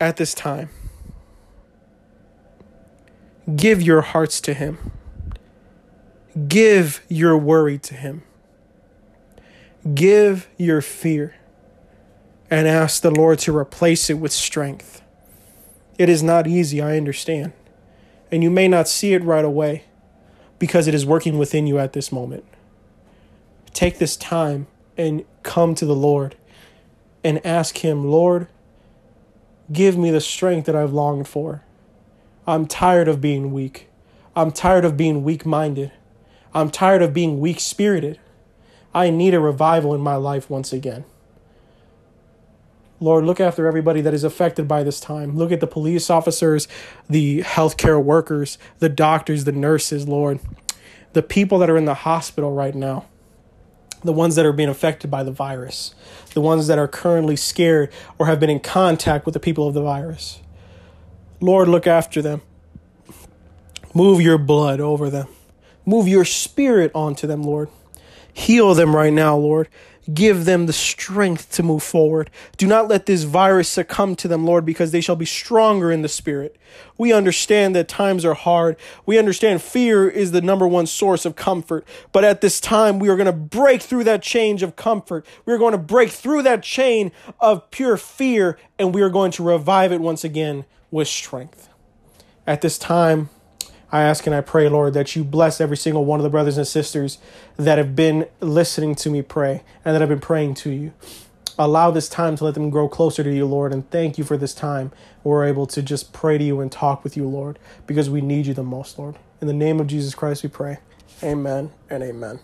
at 0.00 0.16
this 0.16 0.34
time. 0.34 0.68
Give 3.54 3.82
your 3.82 4.00
hearts 4.00 4.40
to 4.42 4.54
Him. 4.54 4.92
Give 6.48 7.04
your 7.08 7.36
worry 7.36 7.78
to 7.78 7.94
Him. 7.94 8.22
Give 9.94 10.48
your 10.56 10.80
fear 10.80 11.36
and 12.50 12.66
ask 12.66 13.02
the 13.02 13.10
Lord 13.10 13.38
to 13.40 13.56
replace 13.56 14.10
it 14.10 14.14
with 14.14 14.32
strength. 14.32 15.02
It 15.98 16.08
is 16.08 16.22
not 16.22 16.46
easy, 16.46 16.80
I 16.80 16.96
understand. 16.96 17.52
And 18.30 18.42
you 18.42 18.50
may 18.50 18.66
not 18.66 18.88
see 18.88 19.14
it 19.14 19.22
right 19.22 19.44
away 19.44 19.84
because 20.58 20.88
it 20.88 20.94
is 20.94 21.06
working 21.06 21.38
within 21.38 21.66
you 21.66 21.78
at 21.78 21.92
this 21.92 22.10
moment. 22.10 22.44
Take 23.72 23.98
this 23.98 24.16
time 24.16 24.66
and 24.96 25.24
come 25.42 25.74
to 25.74 25.84
the 25.84 25.94
Lord 25.94 26.36
and 27.22 27.44
ask 27.46 27.78
Him, 27.78 28.04
Lord, 28.04 28.48
give 29.72 29.96
me 29.96 30.10
the 30.10 30.20
strength 30.20 30.66
that 30.66 30.76
I've 30.76 30.92
longed 30.92 31.28
for. 31.28 31.62
I'm 32.46 32.66
tired 32.66 33.08
of 33.08 33.20
being 33.20 33.52
weak. 33.52 33.88
I'm 34.36 34.50
tired 34.50 34.84
of 34.84 34.96
being 34.96 35.22
weak 35.22 35.46
minded. 35.46 35.92
I'm 36.54 36.70
tired 36.70 37.02
of 37.02 37.12
being 37.12 37.40
weak 37.40 37.60
spirited. 37.60 38.20
I 38.94 39.10
need 39.10 39.34
a 39.34 39.40
revival 39.40 39.94
in 39.94 40.00
my 40.00 40.16
life 40.16 40.48
once 40.48 40.72
again. 40.72 41.04
Lord, 43.00 43.24
look 43.24 43.40
after 43.40 43.66
everybody 43.66 44.00
that 44.00 44.14
is 44.14 44.22
affected 44.22 44.68
by 44.68 44.84
this 44.84 45.00
time. 45.00 45.36
Look 45.36 45.50
at 45.50 45.60
the 45.60 45.66
police 45.66 46.08
officers, 46.08 46.68
the 47.10 47.40
healthcare 47.40 48.02
workers, 48.02 48.56
the 48.78 48.88
doctors, 48.88 49.44
the 49.44 49.52
nurses, 49.52 50.06
Lord, 50.06 50.38
the 51.12 51.22
people 51.22 51.58
that 51.58 51.68
are 51.68 51.76
in 51.76 51.86
the 51.86 51.94
hospital 51.94 52.52
right 52.52 52.74
now, 52.74 53.06
the 54.02 54.12
ones 54.12 54.36
that 54.36 54.46
are 54.46 54.52
being 54.52 54.68
affected 54.68 55.10
by 55.10 55.24
the 55.24 55.32
virus, 55.32 55.94
the 56.34 56.40
ones 56.40 56.68
that 56.68 56.78
are 56.78 56.88
currently 56.88 57.36
scared 57.36 57.92
or 58.18 58.26
have 58.26 58.38
been 58.38 58.50
in 58.50 58.60
contact 58.60 59.26
with 59.26 59.32
the 59.32 59.40
people 59.40 59.66
of 59.66 59.74
the 59.74 59.82
virus. 59.82 60.40
Lord, 61.40 61.68
look 61.68 61.86
after 61.86 62.22
them. 62.22 62.42
Move 63.92 64.20
your 64.20 64.38
blood 64.38 64.80
over 64.80 65.10
them. 65.10 65.28
Move 65.86 66.08
your 66.08 66.24
spirit 66.24 66.90
onto 66.94 67.26
them, 67.26 67.42
Lord. 67.42 67.68
Heal 68.32 68.74
them 68.74 68.96
right 68.96 69.12
now, 69.12 69.36
Lord. 69.36 69.68
Give 70.12 70.44
them 70.44 70.66
the 70.66 70.72
strength 70.74 71.50
to 71.52 71.62
move 71.62 71.82
forward. 71.82 72.28
Do 72.58 72.66
not 72.66 72.88
let 72.88 73.06
this 73.06 73.22
virus 73.22 73.70
succumb 73.70 74.16
to 74.16 74.28
them, 74.28 74.44
Lord, 74.44 74.66
because 74.66 74.90
they 74.90 75.00
shall 75.00 75.16
be 75.16 75.24
stronger 75.24 75.90
in 75.90 76.02
the 76.02 76.08
spirit. 76.08 76.56
We 76.98 77.12
understand 77.12 77.74
that 77.74 77.88
times 77.88 78.22
are 78.24 78.34
hard. 78.34 78.76
We 79.06 79.18
understand 79.18 79.62
fear 79.62 80.06
is 80.06 80.32
the 80.32 80.42
number 80.42 80.68
one 80.68 80.86
source 80.86 81.24
of 81.24 81.36
comfort. 81.36 81.86
But 82.12 82.22
at 82.22 82.42
this 82.42 82.60
time, 82.60 82.98
we 82.98 83.08
are 83.08 83.16
going 83.16 83.26
to 83.26 83.32
break 83.32 83.80
through 83.80 84.04
that 84.04 84.20
change 84.22 84.62
of 84.62 84.76
comfort. 84.76 85.24
We 85.46 85.54
are 85.54 85.58
going 85.58 85.72
to 85.72 85.78
break 85.78 86.10
through 86.10 86.42
that 86.42 86.62
chain 86.62 87.10
of 87.40 87.70
pure 87.70 87.96
fear, 87.96 88.58
and 88.78 88.94
we 88.94 89.00
are 89.00 89.10
going 89.10 89.30
to 89.32 89.42
revive 89.42 89.90
it 89.90 90.02
once 90.02 90.22
again 90.22 90.66
with 90.90 91.08
strength. 91.08 91.70
At 92.46 92.60
this 92.60 92.76
time, 92.76 93.30
I 93.94 94.02
ask 94.02 94.26
and 94.26 94.34
I 94.34 94.40
pray, 94.40 94.68
Lord, 94.68 94.92
that 94.94 95.14
you 95.14 95.22
bless 95.22 95.60
every 95.60 95.76
single 95.76 96.04
one 96.04 96.18
of 96.18 96.24
the 96.24 96.28
brothers 96.28 96.58
and 96.58 96.66
sisters 96.66 97.18
that 97.56 97.78
have 97.78 97.94
been 97.94 98.26
listening 98.40 98.96
to 98.96 99.08
me 99.08 99.22
pray 99.22 99.62
and 99.84 99.94
that 99.94 100.00
have 100.00 100.08
been 100.08 100.18
praying 100.18 100.54
to 100.54 100.70
you. 100.70 100.92
Allow 101.56 101.92
this 101.92 102.08
time 102.08 102.34
to 102.38 102.44
let 102.44 102.54
them 102.54 102.70
grow 102.70 102.88
closer 102.88 103.22
to 103.22 103.32
you, 103.32 103.46
Lord, 103.46 103.72
and 103.72 103.88
thank 103.92 104.18
you 104.18 104.24
for 104.24 104.36
this 104.36 104.52
time 104.52 104.90
we're 105.22 105.46
able 105.46 105.68
to 105.68 105.80
just 105.80 106.12
pray 106.12 106.38
to 106.38 106.42
you 106.42 106.60
and 106.60 106.72
talk 106.72 107.04
with 107.04 107.16
you, 107.16 107.28
Lord, 107.28 107.60
because 107.86 108.10
we 108.10 108.20
need 108.20 108.46
you 108.46 108.54
the 108.54 108.64
most, 108.64 108.98
Lord. 108.98 109.14
In 109.40 109.46
the 109.46 109.52
name 109.54 109.78
of 109.78 109.86
Jesus 109.86 110.12
Christ 110.12 110.42
we 110.42 110.48
pray. 110.48 110.78
Amen 111.22 111.70
and 111.88 112.02
amen. 112.02 112.40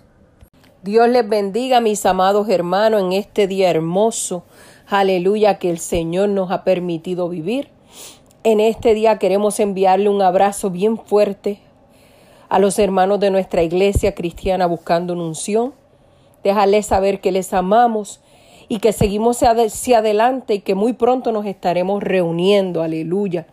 Dios 0.84 1.08
les 1.08 1.24
bendiga, 1.24 1.82
mis 1.82 2.06
amados 2.06 2.48
hermanos, 2.48 3.02
en 3.02 3.12
este 3.12 3.48
día 3.48 3.70
hermoso. 3.70 4.44
Aleluya, 4.88 5.58
que 5.58 5.70
el 5.70 5.78
Señor 5.78 6.28
nos 6.28 6.52
ha 6.52 6.62
permitido 6.62 7.28
vivir. 7.28 7.70
En 8.42 8.58
este 8.58 8.94
día 8.94 9.18
queremos 9.18 9.60
enviarle 9.60 10.08
un 10.08 10.22
abrazo 10.22 10.70
bien 10.70 10.96
fuerte 10.96 11.60
a 12.48 12.58
los 12.58 12.78
hermanos 12.78 13.20
de 13.20 13.30
nuestra 13.30 13.62
iglesia 13.62 14.14
cristiana 14.14 14.64
buscando 14.64 15.12
una 15.12 15.24
unción. 15.24 15.74
Dejarles 16.42 16.86
saber 16.86 17.20
que 17.20 17.32
les 17.32 17.52
amamos 17.52 18.22
y 18.66 18.78
que 18.78 18.94
seguimos 18.94 19.42
hacia 19.42 19.98
adelante 19.98 20.54
y 20.54 20.60
que 20.60 20.74
muy 20.74 20.94
pronto 20.94 21.32
nos 21.32 21.44
estaremos 21.44 22.02
reuniendo. 22.02 22.82
Aleluya. 22.82 23.46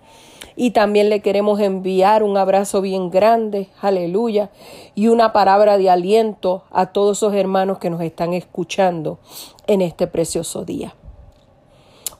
Y 0.56 0.72
también 0.72 1.10
le 1.10 1.20
queremos 1.20 1.60
enviar 1.60 2.24
un 2.24 2.38
abrazo 2.38 2.80
bien 2.80 3.10
grande, 3.10 3.68
aleluya, 3.82 4.52
y 4.96 5.10
una 5.10 5.34
palabra 5.34 5.78
de 5.78 5.90
aliento 5.90 6.64
a 6.72 6.94
todos 6.94 7.18
esos 7.18 7.34
hermanos 7.34 7.80
que 7.80 7.90
nos 7.90 8.00
están 8.00 8.34
escuchando 8.34 9.20
en 9.68 9.82
este 9.82 10.08
precioso 10.08 10.64
día. 10.64 10.96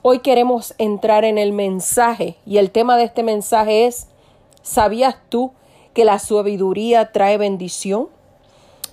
Hoy 0.00 0.20
queremos 0.20 0.74
entrar 0.78 1.24
en 1.24 1.38
el 1.38 1.52
mensaje 1.52 2.36
y 2.46 2.58
el 2.58 2.70
tema 2.70 2.96
de 2.96 3.04
este 3.04 3.24
mensaje 3.24 3.86
es, 3.86 4.06
¿sabías 4.62 5.16
tú 5.28 5.52
que 5.92 6.04
la 6.04 6.20
sabiduría 6.20 7.10
trae 7.10 7.36
bendición? 7.36 8.08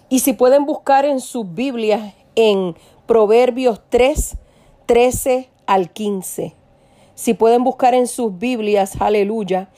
Y 0.09 0.19
si 0.19 0.33
pueden 0.33 0.65
buscar 0.65 1.05
en 1.05 1.19
sus 1.19 1.53
Biblias 1.53 2.15
en 2.33 2.75
Proverbios 3.05 3.81
3, 3.89 4.37
13 4.87 5.49
al 5.67 5.91
15. 5.91 6.55
Si 7.13 7.33
pueden 7.35 7.63
buscar 7.63 7.93
en 7.93 8.07
sus 8.07 8.37
Biblias, 8.37 8.99
aleluya, 8.99 9.69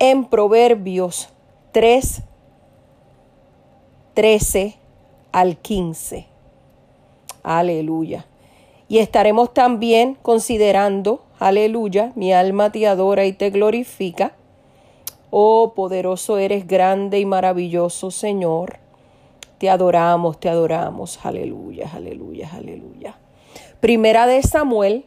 en 0.00 0.24
Proverbios 0.24 1.28
3, 1.70 2.22
13 4.14 4.76
al 5.30 5.56
15. 5.58 6.26
Aleluya. 7.44 8.26
Y 8.92 8.98
estaremos 8.98 9.54
también 9.54 10.18
considerando, 10.20 11.22
aleluya, 11.38 12.12
mi 12.14 12.34
alma 12.34 12.70
te 12.70 12.86
adora 12.86 13.24
y 13.24 13.32
te 13.32 13.48
glorifica. 13.48 14.32
Oh, 15.30 15.72
poderoso 15.74 16.36
eres, 16.36 16.66
grande 16.66 17.18
y 17.18 17.24
maravilloso 17.24 18.10
Señor. 18.10 18.80
Te 19.56 19.70
adoramos, 19.70 20.38
te 20.38 20.50
adoramos. 20.50 21.24
Aleluya, 21.24 21.90
aleluya, 21.90 22.50
aleluya. 22.52 23.18
Primera 23.80 24.26
de 24.26 24.42
Samuel 24.42 25.06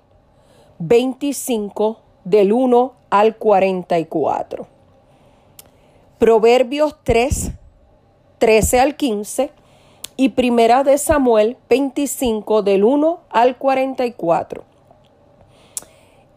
25 0.80 2.00
del 2.24 2.54
1 2.54 2.92
al 3.12 3.38
44. 3.38 4.66
Proverbios 6.18 6.96
3, 7.04 7.52
13 8.40 8.80
al 8.80 8.96
15 8.96 9.52
y 10.18 10.30
Primera 10.30 10.84
de 10.84 10.98
Samuel 10.98 11.58
25 11.70 12.62
del 12.62 12.84
1 12.84 13.20
al 13.30 13.58
44. 13.58 14.64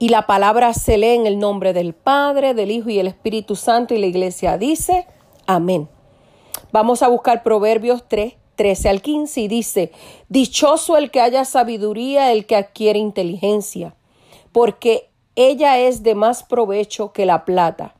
Y 0.00 0.10
la 0.10 0.26
palabra 0.26 0.74
se 0.74 0.96
lee 0.96 1.14
en 1.14 1.26
el 1.26 1.38
nombre 1.38 1.72
del 1.72 1.92
Padre, 1.94 2.54
del 2.54 2.70
Hijo 2.70 2.90
y 2.90 2.98
el 2.98 3.08
Espíritu 3.08 3.56
Santo 3.56 3.94
y 3.94 3.98
la 3.98 4.06
iglesia 4.06 4.58
dice, 4.58 5.06
amén. 5.46 5.88
Vamos 6.72 7.02
a 7.02 7.08
buscar 7.08 7.42
Proverbios 7.42 8.04
3, 8.08 8.34
13 8.56 8.88
al 8.88 9.02
15 9.02 9.40
y 9.40 9.48
dice, 9.48 9.92
Dichoso 10.28 10.96
el 10.96 11.10
que 11.10 11.20
haya 11.20 11.44
sabiduría, 11.44 12.32
el 12.32 12.46
que 12.46 12.56
adquiere 12.56 12.98
inteligencia, 12.98 13.94
porque 14.52 15.10
ella 15.34 15.78
es 15.78 16.02
de 16.02 16.14
más 16.14 16.42
provecho 16.42 17.12
que 17.12 17.26
la 17.26 17.44
plata 17.44 17.94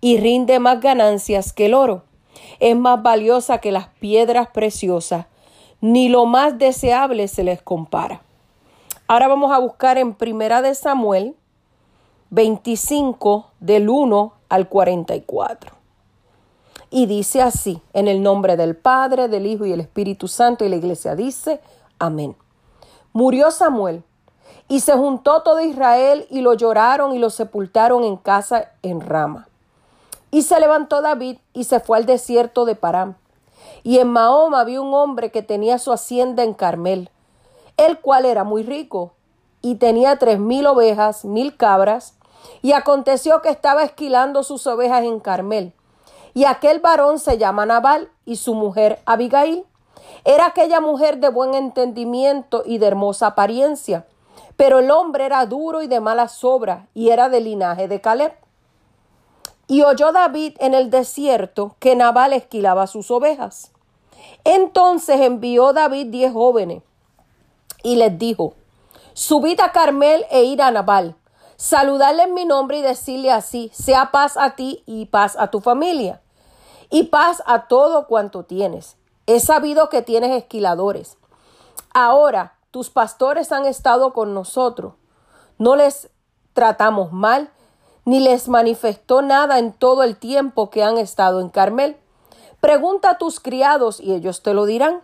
y 0.00 0.18
rinde 0.18 0.58
más 0.58 0.80
ganancias 0.80 1.52
que 1.52 1.66
el 1.66 1.74
oro 1.74 2.04
es 2.60 2.76
más 2.76 3.02
valiosa 3.02 3.58
que 3.58 3.72
las 3.72 3.88
piedras 3.88 4.48
preciosas, 4.48 5.26
ni 5.80 6.08
lo 6.08 6.26
más 6.26 6.58
deseable 6.58 7.28
se 7.28 7.44
les 7.44 7.62
compara. 7.62 8.22
Ahora 9.06 9.28
vamos 9.28 9.52
a 9.52 9.58
buscar 9.58 9.98
en 9.98 10.14
Primera 10.14 10.62
de 10.62 10.74
Samuel 10.74 11.36
25 12.30 13.50
del 13.60 13.88
1 13.88 14.32
al 14.48 14.68
44. 14.68 15.72
Y 16.90 17.06
dice 17.06 17.42
así, 17.42 17.80
en 17.92 18.08
el 18.08 18.22
nombre 18.22 18.56
del 18.56 18.76
Padre, 18.76 19.28
del 19.28 19.46
Hijo 19.46 19.66
y 19.66 19.72
el 19.72 19.80
Espíritu 19.80 20.26
Santo, 20.26 20.64
y 20.64 20.68
la 20.68 20.76
iglesia 20.76 21.14
dice, 21.14 21.60
amén. 21.98 22.34
Murió 23.12 23.50
Samuel, 23.50 24.02
y 24.68 24.80
se 24.80 24.94
juntó 24.94 25.42
todo 25.42 25.60
Israel, 25.60 26.26
y 26.30 26.40
lo 26.40 26.54
lloraron 26.54 27.14
y 27.14 27.18
lo 27.18 27.30
sepultaron 27.30 28.04
en 28.04 28.16
casa 28.16 28.72
en 28.82 29.00
Rama. 29.00 29.48
Y 30.34 30.42
se 30.42 30.58
levantó 30.58 31.00
David 31.00 31.38
y 31.52 31.64
se 31.64 31.78
fue 31.78 31.96
al 31.96 32.06
desierto 32.06 32.64
de 32.64 32.74
Param. 32.74 33.14
Y 33.84 33.98
en 33.98 34.08
Mahoma 34.08 34.60
había 34.60 34.80
un 34.80 34.92
hombre 34.92 35.30
que 35.30 35.42
tenía 35.42 35.78
su 35.78 35.92
hacienda 35.92 36.42
en 36.42 36.54
Carmel, 36.54 37.10
el 37.76 38.00
cual 38.00 38.24
era 38.24 38.42
muy 38.42 38.64
rico, 38.64 39.12
y 39.62 39.76
tenía 39.76 40.18
tres 40.18 40.38
mil 40.40 40.66
ovejas, 40.66 41.24
mil 41.24 41.56
cabras, 41.56 42.14
y 42.62 42.72
aconteció 42.72 43.42
que 43.42 43.48
estaba 43.48 43.84
esquilando 43.84 44.42
sus 44.42 44.66
ovejas 44.66 45.04
en 45.04 45.20
Carmel 45.20 45.72
y 46.34 46.44
aquel 46.46 46.80
varón 46.80 47.20
se 47.20 47.38
llama 47.38 47.64
Nabal 47.64 48.10
y 48.26 48.36
su 48.36 48.54
mujer 48.54 49.00
Abigail. 49.06 49.64
Era 50.24 50.46
aquella 50.46 50.80
mujer 50.80 51.18
de 51.18 51.28
buen 51.28 51.54
entendimiento 51.54 52.64
y 52.66 52.78
de 52.78 52.88
hermosa 52.88 53.28
apariencia, 53.28 54.06
pero 54.56 54.80
el 54.80 54.90
hombre 54.90 55.26
era 55.26 55.46
duro 55.46 55.80
y 55.80 55.86
de 55.86 56.00
mala 56.00 56.28
sobra 56.28 56.88
y 56.92 57.10
era 57.10 57.28
del 57.28 57.44
linaje 57.44 57.86
de 57.88 58.00
Caleb. 58.00 58.32
Y 59.66 59.82
oyó 59.82 60.12
David 60.12 60.56
en 60.60 60.74
el 60.74 60.90
desierto 60.90 61.76
que 61.78 61.96
Nabal 61.96 62.32
esquilaba 62.32 62.86
sus 62.86 63.10
ovejas. 63.10 63.72
Entonces 64.44 65.20
envió 65.20 65.72
David 65.72 66.08
diez 66.08 66.32
jóvenes 66.32 66.82
y 67.82 67.96
les 67.96 68.18
dijo, 68.18 68.54
subid 69.14 69.60
a 69.60 69.72
Carmel 69.72 70.26
e 70.30 70.44
ir 70.44 70.60
a 70.62 70.70
Nabal, 70.70 71.16
saludarle 71.56 72.24
en 72.24 72.34
mi 72.34 72.44
nombre 72.44 72.78
y 72.78 72.82
decirle 72.82 73.30
así, 73.30 73.70
sea 73.72 74.10
paz 74.10 74.36
a 74.36 74.56
ti 74.56 74.82
y 74.86 75.06
paz 75.06 75.36
a 75.38 75.50
tu 75.50 75.60
familia 75.60 76.20
y 76.90 77.04
paz 77.04 77.42
a 77.46 77.66
todo 77.68 78.06
cuanto 78.06 78.44
tienes. 78.44 78.96
He 79.26 79.40
sabido 79.40 79.88
que 79.88 80.02
tienes 80.02 80.30
esquiladores. 80.30 81.16
Ahora 81.92 82.58
tus 82.70 82.90
pastores 82.90 83.52
han 83.52 83.66
estado 83.66 84.12
con 84.12 84.34
nosotros. 84.34 84.94
No 85.58 85.76
les 85.76 86.10
tratamos 86.52 87.12
mal, 87.12 87.50
ni 88.04 88.20
les 88.20 88.48
manifestó 88.48 89.22
nada 89.22 89.58
en 89.58 89.72
todo 89.72 90.02
el 90.02 90.16
tiempo 90.16 90.70
que 90.70 90.82
han 90.82 90.98
estado 90.98 91.40
en 91.40 91.48
Carmel. 91.48 91.96
Pregunta 92.60 93.10
a 93.10 93.18
tus 93.18 93.40
criados 93.40 94.00
y 94.00 94.12
ellos 94.12 94.42
te 94.42 94.54
lo 94.54 94.64
dirán. 94.64 95.02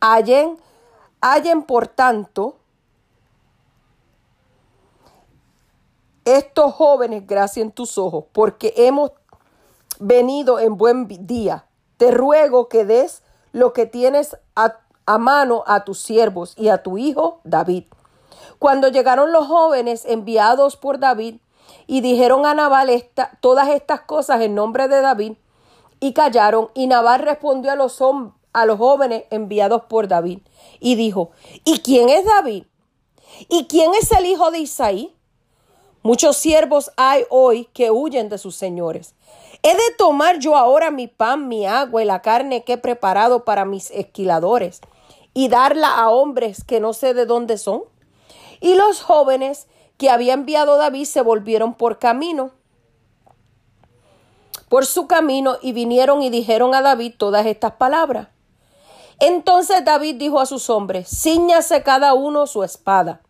Hallen, 0.00 0.58
hallen 1.20 1.62
por 1.62 1.88
tanto 1.88 2.56
estos 6.24 6.74
jóvenes 6.74 7.26
gracia 7.26 7.62
en 7.62 7.72
tus 7.72 7.98
ojos, 7.98 8.24
porque 8.32 8.74
hemos 8.76 9.12
venido 9.98 10.58
en 10.58 10.76
buen 10.76 11.08
día. 11.26 11.66
Te 11.96 12.10
ruego 12.10 12.68
que 12.68 12.84
des 12.84 13.22
lo 13.52 13.72
que 13.72 13.86
tienes 13.86 14.36
a, 14.54 14.78
mano 15.18 15.64
a 15.66 15.84
tus 15.84 16.00
siervos 16.00 16.52
y 16.56 16.68
a 16.68 16.82
tu 16.82 16.98
hijo 16.98 17.40
David. 17.44 17.84
Cuando 18.58 18.88
llegaron 18.88 19.32
los 19.32 19.46
jóvenes 19.46 20.04
enviados 20.04 20.76
por 20.76 20.98
David 20.98 21.36
y 21.86 22.00
dijeron 22.00 22.46
a 22.46 22.54
Nabal 22.54 22.90
todas 23.40 23.68
estas 23.68 24.02
cosas 24.02 24.40
en 24.40 24.54
nombre 24.54 24.88
de 24.88 25.00
David, 25.00 25.34
y 26.00 26.12
callaron, 26.12 26.70
y 26.74 26.86
Nabal 26.86 27.20
respondió 27.20 27.72
a 27.72 27.76
los, 27.76 28.00
a 28.52 28.66
los 28.66 28.78
jóvenes 28.78 29.24
enviados 29.30 29.82
por 29.84 30.06
David, 30.06 30.40
y 30.80 30.94
dijo, 30.94 31.30
¿y 31.64 31.80
quién 31.80 32.08
es 32.08 32.24
David? 32.24 32.64
¿Y 33.48 33.66
quién 33.66 33.92
es 33.94 34.10
el 34.12 34.26
hijo 34.26 34.50
de 34.50 34.60
Isaí? 34.60 35.14
Muchos 36.02 36.36
siervos 36.36 36.92
hay 36.96 37.24
hoy 37.28 37.66
que 37.72 37.90
huyen 37.90 38.28
de 38.28 38.38
sus 38.38 38.54
señores. 38.54 39.14
¿He 39.62 39.74
de 39.74 39.94
tomar 39.98 40.38
yo 40.38 40.56
ahora 40.56 40.90
mi 40.90 41.08
pan, 41.08 41.48
mi 41.48 41.66
agua 41.66 42.02
y 42.02 42.06
la 42.06 42.22
carne 42.22 42.62
que 42.62 42.74
he 42.74 42.78
preparado 42.78 43.44
para 43.44 43.64
mis 43.64 43.90
esquiladores 43.90 44.80
y 45.34 45.48
darla 45.48 45.98
a 45.98 46.10
hombres 46.10 46.64
que 46.64 46.80
no 46.80 46.92
sé 46.92 47.14
de 47.14 47.26
dónde 47.26 47.58
son? 47.58 47.82
Y 48.60 48.74
los 48.74 49.02
jóvenes 49.02 49.66
que 49.96 50.10
había 50.10 50.34
enviado 50.34 50.76
David 50.76 51.04
se 51.04 51.20
volvieron 51.20 51.74
por 51.74 51.98
camino, 51.98 52.52
por 54.68 54.86
su 54.86 55.06
camino, 55.06 55.56
y 55.62 55.72
vinieron 55.72 56.22
y 56.22 56.30
dijeron 56.30 56.74
a 56.74 56.82
David 56.82 57.14
todas 57.16 57.46
estas 57.46 57.72
palabras. 57.72 58.28
Entonces 59.20 59.84
David 59.84 60.16
dijo 60.16 60.40
a 60.40 60.46
sus 60.46 60.70
hombres, 60.70 61.08
ciñase 61.08 61.82
cada 61.82 62.14
uno 62.14 62.46
su 62.46 62.62
espada. 62.62 63.20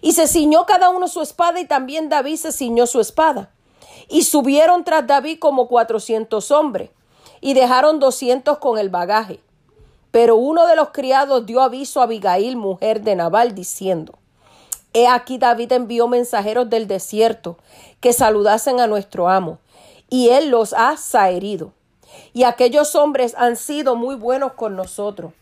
Y 0.00 0.12
se 0.12 0.26
ciñó 0.26 0.66
cada 0.66 0.90
uno 0.90 1.08
su 1.08 1.22
espada 1.22 1.58
y 1.60 1.64
también 1.64 2.08
David 2.08 2.36
se 2.36 2.52
ciñó 2.52 2.86
su 2.86 3.00
espada. 3.00 3.50
Y 4.08 4.22
subieron 4.22 4.84
tras 4.84 5.06
David 5.06 5.38
como 5.40 5.66
cuatrocientos 5.66 6.50
hombres, 6.50 6.90
y 7.40 7.54
dejaron 7.54 7.98
doscientos 7.98 8.58
con 8.58 8.78
el 8.78 8.88
bagaje. 8.88 9.40
Pero 10.10 10.36
uno 10.36 10.66
de 10.66 10.76
los 10.76 10.90
criados 10.90 11.44
dio 11.46 11.60
aviso 11.60 12.00
a 12.00 12.04
Abigail, 12.04 12.56
mujer 12.56 13.02
de 13.02 13.16
Nabal, 13.16 13.54
diciendo, 13.54 14.18
He 14.96 15.06
aquí 15.06 15.36
David 15.36 15.72
envió 15.72 16.08
mensajeros 16.08 16.70
del 16.70 16.86
desierto 16.88 17.58
que 18.00 18.14
saludasen 18.14 18.80
a 18.80 18.86
nuestro 18.86 19.28
amo, 19.28 19.58
y 20.08 20.30
él 20.30 20.48
los 20.48 20.72
ha 20.72 20.96
saherido. 20.96 21.74
Y 22.32 22.44
aquellos 22.44 22.94
hombres 22.94 23.34
han 23.36 23.56
sido 23.56 23.94
muy 23.94 24.14
buenos 24.14 24.54
con 24.54 24.74
nosotros. 24.74 25.34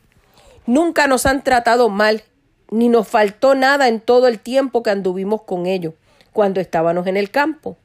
Nunca 0.67 1.07
nos 1.07 1.25
han 1.25 1.45
tratado 1.45 1.89
mal, 1.89 2.25
ni 2.73 2.89
nos 2.89 3.07
faltó 3.07 3.55
nada 3.55 3.87
en 3.87 4.01
todo 4.01 4.27
el 4.27 4.41
tiempo 4.41 4.83
que 4.83 4.91
anduvimos 4.91 5.43
con 5.43 5.67
ellos, 5.67 5.95
cuando 6.33 6.61
estábamos 6.61 7.07
en 7.07 7.17
el 7.17 7.31
campo. 7.31 7.77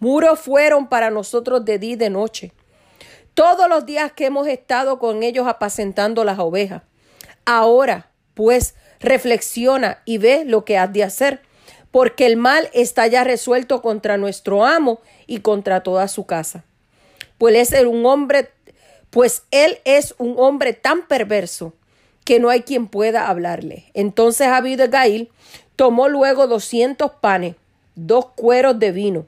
Muros 0.00 0.38
fueron 0.38 0.86
para 0.86 1.08
nosotros 1.08 1.64
de 1.64 1.78
día 1.78 1.92
y 1.92 1.96
de 1.96 2.10
noche. 2.10 2.52
Todos 3.32 3.70
los 3.70 3.86
días 3.86 4.12
que 4.12 4.26
hemos 4.26 4.46
estado 4.46 4.98
con 4.98 5.22
ellos 5.22 5.46
apacentando 5.48 6.24
las 6.24 6.38
ovejas. 6.38 6.82
Ahora, 7.46 8.10
pues, 8.34 8.74
reflexiona 9.00 10.02
y 10.04 10.18
ve 10.18 10.44
lo 10.46 10.64
que 10.64 10.78
has 10.78 10.92
de 10.92 11.02
hacer, 11.02 11.40
porque 11.90 12.26
el 12.26 12.36
mal 12.36 12.68
está 12.72 13.06
ya 13.06 13.24
resuelto 13.24 13.82
contra 13.82 14.16
nuestro 14.16 14.64
amo 14.64 15.00
y 15.26 15.40
contra 15.40 15.82
toda 15.82 16.06
su 16.08 16.26
casa. 16.26 16.64
Pues 17.38 17.72
es 17.72 17.84
un 17.84 18.06
hombre, 18.06 18.50
pues 19.10 19.42
él 19.50 19.78
es 19.84 20.14
un 20.18 20.34
hombre 20.38 20.72
tan 20.72 21.06
perverso 21.08 21.74
que 22.24 22.38
no 22.38 22.48
hay 22.50 22.62
quien 22.62 22.86
pueda 22.86 23.28
hablarle. 23.28 23.86
Entonces 23.94 24.46
Abigail 24.46 25.30
tomó 25.74 26.08
luego 26.08 26.46
doscientos 26.46 27.12
panes, 27.20 27.56
dos 27.94 28.26
cueros 28.36 28.78
de 28.78 28.92
vino, 28.92 29.26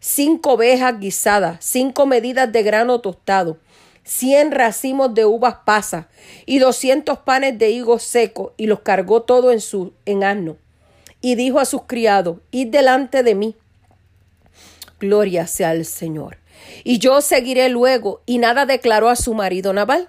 cinco 0.00 0.54
ovejas 0.54 0.98
guisadas, 0.98 1.58
cinco 1.64 2.06
medidas 2.06 2.50
de 2.50 2.62
grano 2.62 3.00
tostado, 3.00 3.58
cien 4.06 4.52
racimos 4.52 5.12
de 5.14 5.26
uvas 5.26 5.56
pasas 5.66 6.06
y 6.46 6.60
doscientos 6.60 7.18
panes 7.18 7.58
de 7.58 7.70
higo 7.70 7.98
seco, 7.98 8.54
y 8.56 8.66
los 8.66 8.80
cargó 8.80 9.22
todo 9.22 9.52
en 9.52 9.60
su 9.60 9.92
en 10.06 10.24
asno. 10.24 10.56
Y 11.20 11.34
dijo 11.34 11.58
a 11.58 11.64
sus 11.64 11.82
criados, 11.82 12.38
id 12.52 12.68
delante 12.68 13.22
de 13.22 13.34
mí. 13.34 13.56
Gloria 15.00 15.46
sea 15.46 15.70
al 15.70 15.84
Señor. 15.84 16.38
Y 16.84 16.98
yo 16.98 17.20
seguiré 17.20 17.68
luego, 17.68 18.22
y 18.26 18.38
nada 18.38 18.64
declaró 18.64 19.08
a 19.08 19.16
su 19.16 19.34
marido 19.34 19.72
Nabal. 19.72 20.08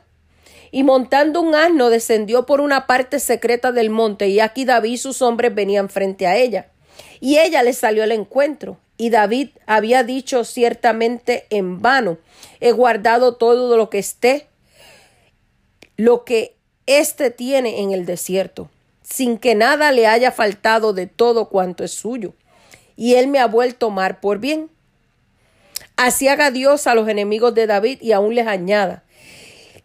Y 0.69 0.83
montando 0.83 1.41
un 1.41 1.55
asno 1.55 1.89
descendió 1.89 2.45
por 2.45 2.61
una 2.61 2.87
parte 2.87 3.19
secreta 3.19 3.71
del 3.71 3.89
monte, 3.89 4.27
y 4.27 4.39
aquí 4.39 4.63
David 4.63 4.91
y 4.91 4.97
sus 4.97 5.21
hombres 5.21 5.55
venían 5.55 5.89
frente 5.89 6.27
a 6.27 6.37
ella. 6.37 6.71
Y 7.19 7.39
ella 7.39 7.63
le 7.63 7.73
salió 7.73 8.03
al 8.03 8.11
encuentro, 8.11 8.77
y 8.97 9.09
David 9.11 9.49
había 9.65 10.03
dicho 10.03 10.43
ciertamente 10.43 11.45
en 11.49 11.81
vano, 11.81 12.17
he 12.59 12.71
guardado 12.71 13.35
todo 13.35 13.77
lo 13.77 13.89
que 13.89 13.99
esté, 13.99 14.47
lo 15.97 16.25
que 16.25 16.55
éste 16.87 17.29
tiene 17.29 17.81
en 17.81 17.91
el 17.91 18.05
desierto, 18.05 18.69
sin 19.03 19.37
que 19.37 19.55
nada 19.55 19.91
le 19.91 20.07
haya 20.07 20.31
faltado 20.31 20.93
de 20.93 21.05
todo 21.05 21.49
cuanto 21.49 21.83
es 21.83 21.91
suyo. 21.91 22.33
Y 22.95 23.15
él 23.15 23.27
me 23.27 23.39
ha 23.39 23.45
vuelto 23.45 23.91
mar 23.91 24.19
por 24.19 24.39
bien. 24.39 24.71
Así 25.95 26.27
haga 26.27 26.49
Dios 26.49 26.87
a 26.87 26.95
los 26.95 27.07
enemigos 27.07 27.53
de 27.53 27.67
David 27.67 27.99
y 28.01 28.11
aún 28.11 28.33
les 28.33 28.47
añada 28.47 29.03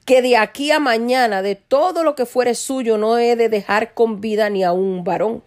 que 0.05 0.23
de 0.23 0.37
aquí 0.37 0.71
a 0.71 0.81
mañana 0.81 1.43
de 1.43 1.55
todo 1.55 2.03
lo 2.03 2.15
que 2.15 2.27
fuere 2.27 2.55
suyo 2.55 2.99
no 2.99 3.19
he 3.19 3.37
de 3.37 3.49
dejar 3.49 3.95
con 3.95 4.21
vida 4.21 4.51
ni 4.51 4.65
a 4.65 4.73
un 4.73 5.05
varón. 5.05 5.45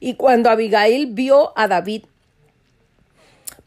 Y 0.00 0.14
cuando 0.14 0.48
Abigail 0.48 1.06
vio 1.06 1.52
a 1.56 1.68
David 1.68 2.04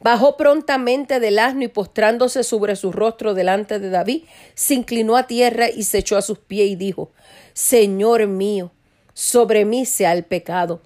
Bajó 0.04 0.36
prontamente 0.36 1.20
del 1.20 1.38
asno 1.38 1.64
y 1.64 1.68
postrándose 1.68 2.44
sobre 2.44 2.76
su 2.76 2.92
rostro 2.92 3.36
delante 3.36 3.78
de 3.78 3.92
David, 3.92 4.24
se 4.56 4.74
inclinó 4.74 5.16
a 5.16 5.28
tierra 5.28 5.70
y 5.70 5.84
se 5.84 6.00
echó 6.00 6.18
a 6.18 6.24
sus 6.24 6.40
pies 6.40 6.72
y 6.72 6.76
dijo, 6.76 7.12
Señor 7.54 8.26
mío, 8.26 8.72
sobre 9.14 9.64
mí 9.64 9.86
sea 9.86 10.14
el 10.14 10.24
pecado. 10.24 10.82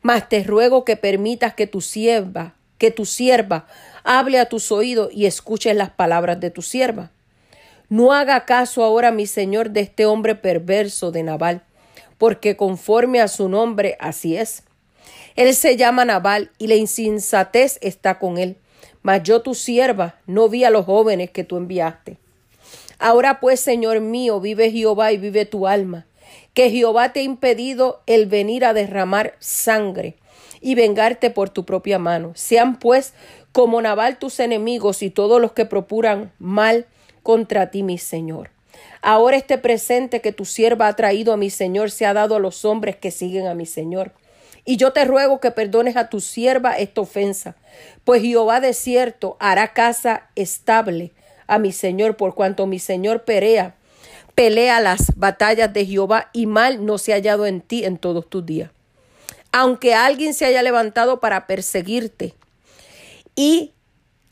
Mas 0.00 0.28
te 0.28 0.44
ruego 0.44 0.84
que 0.84 0.96
permitas 0.96 1.54
que 1.54 1.66
tu 1.66 1.80
sierva, 1.80 2.54
que 2.78 2.92
tu 2.92 3.04
sierva, 3.04 3.66
hable 4.04 4.38
a 4.38 4.48
tus 4.48 4.70
oídos 4.70 5.10
y 5.12 5.26
escuches 5.26 5.74
las 5.74 5.90
palabras 5.90 6.38
de 6.38 6.50
tu 6.50 6.62
sierva. 6.62 7.10
No 7.88 8.12
haga 8.12 8.44
caso 8.44 8.84
ahora, 8.84 9.10
mi 9.10 9.26
señor, 9.26 9.70
de 9.70 9.80
este 9.80 10.06
hombre 10.06 10.36
perverso 10.36 11.10
de 11.10 11.24
Nabal, 11.24 11.62
porque 12.16 12.56
conforme 12.56 13.20
a 13.20 13.28
su 13.28 13.48
nombre 13.48 13.96
así 14.00 14.36
es. 14.36 14.62
Él 15.36 15.54
se 15.54 15.76
llama 15.76 16.04
Nabal 16.04 16.50
y 16.58 16.66
la 16.66 16.74
insensatez 16.74 17.78
está 17.80 18.18
con 18.18 18.38
él. 18.38 18.56
mas 19.02 19.22
yo 19.24 19.42
tu 19.42 19.54
sierva 19.54 20.14
no 20.26 20.48
vi 20.48 20.62
a 20.62 20.70
los 20.70 20.86
jóvenes 20.86 21.30
que 21.30 21.42
tú 21.42 21.56
enviaste. 21.56 22.18
Ahora 22.98 23.40
pues, 23.40 23.58
Señor 23.58 24.00
mío, 24.00 24.40
vive 24.40 24.70
Jehová 24.70 25.10
y 25.10 25.16
vive 25.16 25.44
tu 25.44 25.66
alma, 25.66 26.06
que 26.54 26.70
Jehová 26.70 27.12
te 27.12 27.18
ha 27.18 27.24
impedido 27.24 28.00
el 28.06 28.26
venir 28.26 28.64
a 28.64 28.74
derramar 28.74 29.34
sangre 29.40 30.14
y 30.60 30.76
vengarte 30.76 31.30
por 31.30 31.50
tu 31.50 31.64
propia 31.64 31.98
mano. 31.98 32.30
Sean 32.36 32.78
pues 32.78 33.12
como 33.50 33.82
Nabal 33.82 34.18
tus 34.18 34.38
enemigos 34.38 35.02
y 35.02 35.10
todos 35.10 35.40
los 35.40 35.52
que 35.52 35.66
procuran 35.66 36.32
mal 36.38 36.86
contra 37.24 37.70
ti, 37.70 37.82
mi 37.82 37.98
Señor. 37.98 38.50
Ahora 39.02 39.36
este 39.36 39.58
presente 39.58 40.20
que 40.20 40.32
tu 40.32 40.44
sierva 40.44 40.86
ha 40.86 40.94
traído 40.94 41.32
a 41.32 41.36
mi 41.36 41.50
Señor 41.50 41.90
se 41.90 42.06
ha 42.06 42.14
dado 42.14 42.36
a 42.36 42.40
los 42.40 42.64
hombres 42.64 42.96
que 42.96 43.10
siguen 43.10 43.48
a 43.48 43.54
mi 43.54 43.66
Señor. 43.66 44.12
Y 44.64 44.76
yo 44.76 44.92
te 44.92 45.04
ruego 45.04 45.40
que 45.40 45.50
perdones 45.50 45.96
a 45.96 46.08
tu 46.08 46.20
sierva 46.20 46.78
esta 46.78 47.00
ofensa, 47.00 47.56
pues 48.04 48.22
Jehová 48.22 48.60
de 48.60 48.74
cierto 48.74 49.36
hará 49.40 49.72
casa 49.72 50.28
estable 50.36 51.12
a 51.46 51.58
mi 51.58 51.72
Señor, 51.72 52.16
por 52.16 52.34
cuanto 52.34 52.66
mi 52.66 52.78
Señor 52.78 53.24
pelea, 53.24 53.74
pelea 54.34 54.80
las 54.80 55.16
batallas 55.16 55.72
de 55.72 55.84
Jehová 55.84 56.30
y 56.32 56.46
mal 56.46 56.86
no 56.86 56.98
se 56.98 57.12
ha 57.12 57.16
hallado 57.16 57.46
en 57.46 57.60
ti 57.60 57.84
en 57.84 57.98
todos 57.98 58.28
tus 58.28 58.46
días. 58.46 58.70
Aunque 59.50 59.94
alguien 59.94 60.32
se 60.32 60.46
haya 60.46 60.62
levantado 60.62 61.20
para 61.20 61.46
perseguirte 61.46 62.34
y 63.34 63.72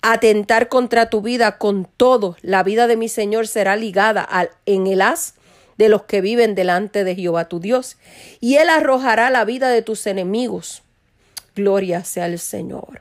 atentar 0.03 0.69
contra 0.69 1.11
tu 1.11 1.21
vida 1.21 1.59
con 1.59 1.87
todo, 1.97 2.37
la 2.41 2.63
vida 2.63 2.87
de 2.87 2.97
mi 2.97 3.09
Señor 3.09 3.49
será 3.49 3.77
ligada 3.77 4.23
al, 4.23 4.51
en 4.65 4.87
el 4.87 5.03
haz 5.03 5.35
de 5.81 5.89
los 5.89 6.03
que 6.03 6.21
viven 6.21 6.55
delante 6.55 7.05
de 7.05 7.17
Jehová 7.17 7.49
tu 7.49 7.59
Dios, 7.59 7.97
y 8.39 8.57
él 8.57 8.69
arrojará 8.69 9.31
la 9.31 9.47
vida 9.47 9.71
de 9.71 9.81
tus 9.81 10.07
enemigos. 10.07 10.83
Gloria 11.57 12.05
sea 12.05 12.27
al 12.27 12.39
Señor 12.39 13.01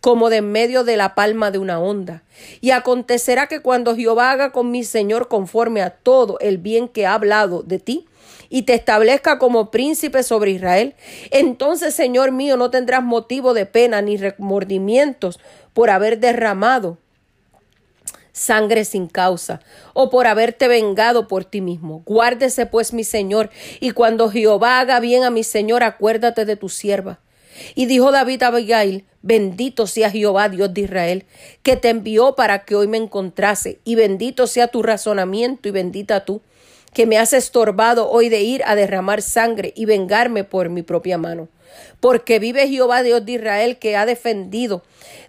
como 0.00 0.30
de 0.30 0.36
en 0.36 0.52
medio 0.52 0.84
de 0.84 0.96
la 0.96 1.16
palma 1.16 1.50
de 1.50 1.58
una 1.58 1.80
onda. 1.80 2.22
Y 2.60 2.70
acontecerá 2.70 3.48
que 3.48 3.60
cuando 3.60 3.96
Jehová 3.96 4.30
haga 4.30 4.52
con 4.52 4.70
mi 4.70 4.84
Señor 4.84 5.26
conforme 5.26 5.82
a 5.82 5.90
todo 5.90 6.38
el 6.38 6.58
bien 6.58 6.86
que 6.86 7.06
ha 7.06 7.14
hablado 7.14 7.64
de 7.64 7.80
ti, 7.80 8.06
y 8.48 8.62
te 8.62 8.74
establezca 8.74 9.40
como 9.40 9.72
príncipe 9.72 10.22
sobre 10.22 10.52
Israel, 10.52 10.94
entonces, 11.32 11.92
Señor 11.92 12.30
mío, 12.30 12.56
no 12.56 12.70
tendrás 12.70 13.02
motivo 13.02 13.52
de 13.52 13.66
pena 13.66 14.00
ni 14.00 14.16
remordimientos 14.16 15.40
por 15.72 15.90
haber 15.90 16.20
derramado 16.20 16.98
sangre 18.36 18.84
sin 18.84 19.08
causa, 19.08 19.60
o 19.94 20.10
por 20.10 20.26
haberte 20.26 20.68
vengado 20.68 21.26
por 21.26 21.44
ti 21.44 21.62
mismo. 21.62 22.02
Guárdese 22.04 22.66
pues 22.66 22.92
mi 22.92 23.02
Señor, 23.02 23.50
y 23.80 23.92
cuando 23.92 24.28
Jehová 24.28 24.78
haga 24.80 25.00
bien 25.00 25.24
a 25.24 25.30
mi 25.30 25.42
Señor, 25.42 25.82
acuérdate 25.82 26.44
de 26.44 26.56
tu 26.56 26.68
sierva. 26.68 27.18
Y 27.74 27.86
dijo 27.86 28.12
David 28.12 28.42
Abigail, 28.42 29.06
bendito 29.22 29.86
sea 29.86 30.10
Jehová, 30.10 30.50
Dios 30.50 30.74
de 30.74 30.82
Israel, 30.82 31.24
que 31.62 31.76
te 31.76 31.88
envió 31.88 32.34
para 32.34 32.64
que 32.66 32.76
hoy 32.76 32.86
me 32.86 32.98
encontrase, 32.98 33.78
y 33.84 33.94
bendito 33.94 34.46
sea 34.46 34.68
tu 34.68 34.82
razonamiento, 34.82 35.68
y 35.68 35.72
bendita 35.72 36.26
tú, 36.26 36.42
que 36.92 37.06
me 37.06 37.16
has 37.16 37.32
estorbado 37.32 38.10
hoy 38.10 38.28
de 38.28 38.42
ir 38.42 38.62
a 38.66 38.74
derramar 38.74 39.22
sangre 39.22 39.72
y 39.74 39.86
vengarme 39.86 40.44
por 40.44 40.68
mi 40.68 40.82
propia 40.82 41.16
mano. 41.16 41.48
Porque 42.00 42.38
vive 42.38 42.68
Jehová, 42.68 43.02
Dios 43.02 43.24
de 43.24 43.32
Israel, 43.32 43.78
que 43.78 43.96
ha 43.96 44.04
defendido 44.04 44.82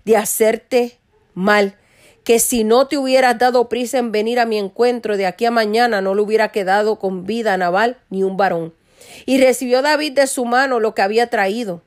de 0.03 0.17
hacerte 0.17 0.97
mal, 1.33 1.75
que 2.27 2.39
si 2.39 2.65
no 2.65 2.87
te 2.89 2.97
hubieras 2.97 3.39
dado 3.39 3.69
prisa 3.69 3.99
en 3.99 4.11
venir 4.11 4.37
a 4.41 4.45
mi 4.45 4.57
encuentro 4.57 5.15
de 5.15 5.25
aquí 5.25 5.45
a 5.45 5.51
mañana, 5.51 6.01
no 6.01 6.13
le 6.13 6.21
hubiera 6.21 6.51
quedado 6.51 6.99
con 6.99 7.25
vida 7.25 7.53
a 7.53 7.57
Nabal 7.57 7.99
ni 8.09 8.21
un 8.23 8.35
varón. 8.35 8.73
Y 9.25 9.39
recibió 9.39 9.81
David 9.81 10.11
de 10.11 10.27
su 10.27 10.43
mano 10.43 10.81
lo 10.81 10.93
que 10.93 11.03
había 11.03 11.29
traído 11.29 11.81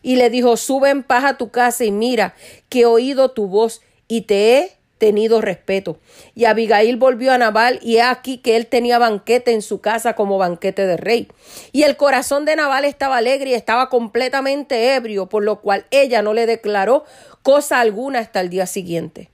y 0.00 0.16
le 0.16 0.30
dijo, 0.30 0.56
sube 0.56 0.88
en 0.88 1.02
paz 1.02 1.24
a 1.24 1.36
tu 1.36 1.50
casa 1.50 1.84
y 1.84 1.90
mira 1.90 2.34
que 2.70 2.80
he 2.80 2.86
oído 2.86 3.32
tu 3.32 3.46
voz 3.46 3.82
y 4.08 4.22
te 4.22 4.56
he 4.56 4.72
tenido 4.96 5.42
respeto. 5.42 5.98
Y 6.34 6.46
Abigail 6.46 6.96
volvió 6.96 7.30
a 7.30 7.36
Nabal 7.36 7.78
y 7.82 7.96
he 7.96 8.02
aquí 8.02 8.38
que 8.38 8.56
él 8.56 8.68
tenía 8.68 8.98
banquete 8.98 9.52
en 9.52 9.60
su 9.60 9.82
casa 9.82 10.14
como 10.14 10.38
banquete 10.38 10.86
de 10.86 10.96
rey. 10.96 11.28
Y 11.72 11.82
el 11.82 11.98
corazón 11.98 12.46
de 12.46 12.56
Nabal 12.56 12.86
estaba 12.86 13.18
alegre 13.18 13.50
y 13.50 13.54
estaba 13.54 13.90
completamente 13.90 14.94
ebrio, 14.94 15.26
por 15.26 15.44
lo 15.44 15.60
cual 15.60 15.84
ella 15.90 16.22
no 16.22 16.32
le 16.32 16.46
declaró 16.46 17.04
cosa 17.42 17.80
alguna 17.80 18.20
hasta 18.20 18.40
el 18.40 18.48
día 18.48 18.64
siguiente. 18.64 19.28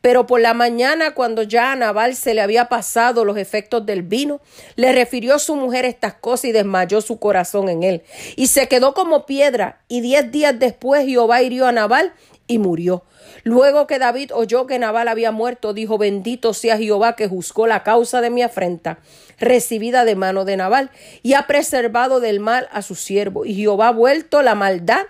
Pero 0.00 0.26
por 0.26 0.40
la 0.40 0.54
mañana, 0.54 1.14
cuando 1.14 1.42
ya 1.42 1.72
a 1.72 1.76
Nabal 1.76 2.14
se 2.14 2.34
le 2.34 2.40
había 2.40 2.68
pasado 2.68 3.24
los 3.24 3.36
efectos 3.36 3.84
del 3.86 4.02
vino, 4.02 4.40
le 4.76 4.92
refirió 4.92 5.34
a 5.34 5.38
su 5.38 5.56
mujer 5.56 5.84
estas 5.84 6.14
cosas 6.14 6.46
y 6.46 6.52
desmayó 6.52 7.00
su 7.00 7.18
corazón 7.18 7.68
en 7.68 7.82
él. 7.82 8.02
Y 8.36 8.46
se 8.46 8.68
quedó 8.68 8.94
como 8.94 9.26
piedra. 9.26 9.80
Y 9.88 10.00
diez 10.02 10.30
días 10.30 10.58
después 10.58 11.06
Jehová 11.06 11.42
hirió 11.42 11.66
a 11.66 11.72
Nabal 11.72 12.12
y 12.46 12.58
murió. 12.58 13.04
Luego 13.42 13.86
que 13.86 13.98
David 13.98 14.32
oyó 14.34 14.66
que 14.66 14.78
Nabal 14.78 15.08
había 15.08 15.32
muerto, 15.32 15.72
dijo, 15.72 15.98
bendito 15.98 16.54
sea 16.54 16.78
Jehová 16.78 17.16
que 17.16 17.28
juzgó 17.28 17.66
la 17.66 17.82
causa 17.82 18.20
de 18.20 18.30
mi 18.30 18.42
afrenta, 18.42 18.98
recibida 19.38 20.04
de 20.04 20.16
mano 20.16 20.44
de 20.44 20.56
Nabal, 20.56 20.90
y 21.22 21.34
ha 21.34 21.46
preservado 21.46 22.20
del 22.20 22.40
mal 22.40 22.68
a 22.72 22.82
su 22.82 22.94
siervo. 22.94 23.44
Y 23.44 23.54
Jehová 23.54 23.88
ha 23.88 23.92
vuelto 23.92 24.42
la 24.42 24.54
maldad. 24.54 25.06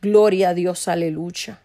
Gloria 0.00 0.50
a 0.50 0.54
Dios, 0.54 0.88
aleluya 0.88 1.60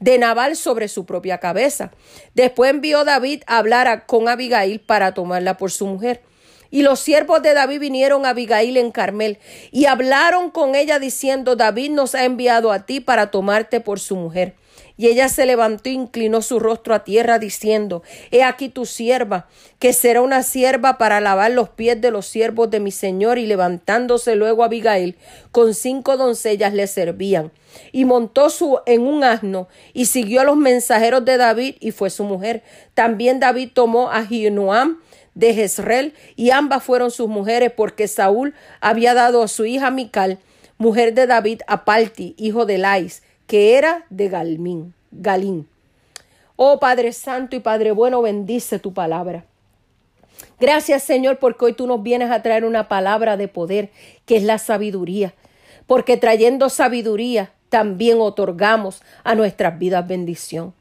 de 0.00 0.18
Nabal 0.18 0.56
sobre 0.56 0.88
su 0.88 1.06
propia 1.06 1.38
cabeza. 1.38 1.92
Después 2.34 2.70
envió 2.70 3.04
David 3.04 3.42
a 3.46 3.58
hablar 3.58 4.06
con 4.06 4.28
Abigail 4.28 4.80
para 4.80 5.14
tomarla 5.14 5.56
por 5.56 5.70
su 5.70 5.86
mujer. 5.86 6.22
Y 6.70 6.82
los 6.82 7.00
siervos 7.00 7.42
de 7.42 7.52
David 7.52 7.80
vinieron 7.80 8.24
a 8.24 8.30
Abigail 8.30 8.76
en 8.76 8.92
Carmel 8.92 9.38
y 9.72 9.86
hablaron 9.86 10.50
con 10.50 10.74
ella 10.74 10.98
diciendo, 10.98 11.56
David 11.56 11.90
nos 11.90 12.14
ha 12.14 12.24
enviado 12.24 12.72
a 12.72 12.86
ti 12.86 13.00
para 13.00 13.30
tomarte 13.30 13.80
por 13.80 13.98
su 13.98 14.16
mujer. 14.16 14.54
Y 14.96 15.06
ella 15.06 15.30
se 15.30 15.46
levantó 15.46 15.88
e 15.88 15.92
inclinó 15.92 16.42
su 16.42 16.60
rostro 16.60 16.94
a 16.94 17.04
tierra, 17.04 17.38
diciendo, 17.38 18.02
He 18.30 18.42
aquí 18.42 18.68
tu 18.68 18.84
sierva, 18.84 19.48
que 19.78 19.94
será 19.94 20.20
una 20.20 20.42
sierva 20.42 20.98
para 20.98 21.22
lavar 21.22 21.52
los 21.52 21.70
pies 21.70 21.98
de 22.02 22.10
los 22.10 22.26
siervos 22.26 22.70
de 22.70 22.80
mi 22.80 22.90
señor. 22.90 23.38
Y 23.38 23.46
levantándose 23.46 24.36
luego 24.36 24.62
Abigail, 24.62 25.16
con 25.52 25.72
cinco 25.72 26.18
doncellas 26.18 26.74
le 26.74 26.86
servían. 26.86 27.50
Y 27.92 28.04
montó 28.04 28.50
su, 28.50 28.78
en 28.86 29.02
un 29.02 29.24
asno, 29.24 29.68
y 29.92 30.06
siguió 30.06 30.40
a 30.40 30.44
los 30.44 30.56
mensajeros 30.56 31.24
de 31.24 31.36
David, 31.36 31.76
y 31.80 31.90
fue 31.90 32.10
su 32.10 32.24
mujer. 32.24 32.62
También 32.94 33.40
David 33.40 33.70
tomó 33.74 34.10
a 34.10 34.24
Jinoam, 34.24 35.00
de 35.34 35.54
Jezreel, 35.54 36.14
y 36.36 36.50
ambas 36.50 36.82
fueron 36.82 37.10
sus 37.10 37.28
mujeres, 37.28 37.72
porque 37.76 38.08
Saúl 38.08 38.54
había 38.80 39.14
dado 39.14 39.42
a 39.42 39.48
su 39.48 39.64
hija 39.64 39.90
Mical, 39.90 40.38
mujer 40.78 41.14
de 41.14 41.26
David, 41.26 41.60
a 41.66 41.84
Palti, 41.84 42.34
hijo 42.38 42.66
de 42.66 42.78
Lais, 42.78 43.22
que 43.46 43.76
era 43.76 44.06
de 44.10 44.28
Galmín, 44.28 44.94
Galín. 45.10 45.68
Oh 46.62 46.78
Padre 46.78 47.14
Santo 47.14 47.56
y 47.56 47.60
Padre 47.60 47.90
Bueno, 47.90 48.20
bendice 48.20 48.78
tu 48.78 48.92
palabra. 48.92 49.46
Gracias 50.58 51.02
Señor 51.02 51.38
porque 51.38 51.64
hoy 51.64 51.72
tú 51.72 51.86
nos 51.86 52.02
vienes 52.02 52.30
a 52.30 52.42
traer 52.42 52.66
una 52.66 52.86
palabra 52.86 53.38
de 53.38 53.48
poder, 53.48 53.90
que 54.26 54.36
es 54.36 54.42
la 54.42 54.58
sabiduría. 54.58 55.32
Porque 55.86 56.18
trayendo 56.18 56.68
sabiduría 56.68 57.50
también 57.70 58.20
otorgamos 58.20 59.00
a 59.24 59.34
nuestras 59.34 59.78
vidas 59.78 60.06
bendición. 60.06 60.74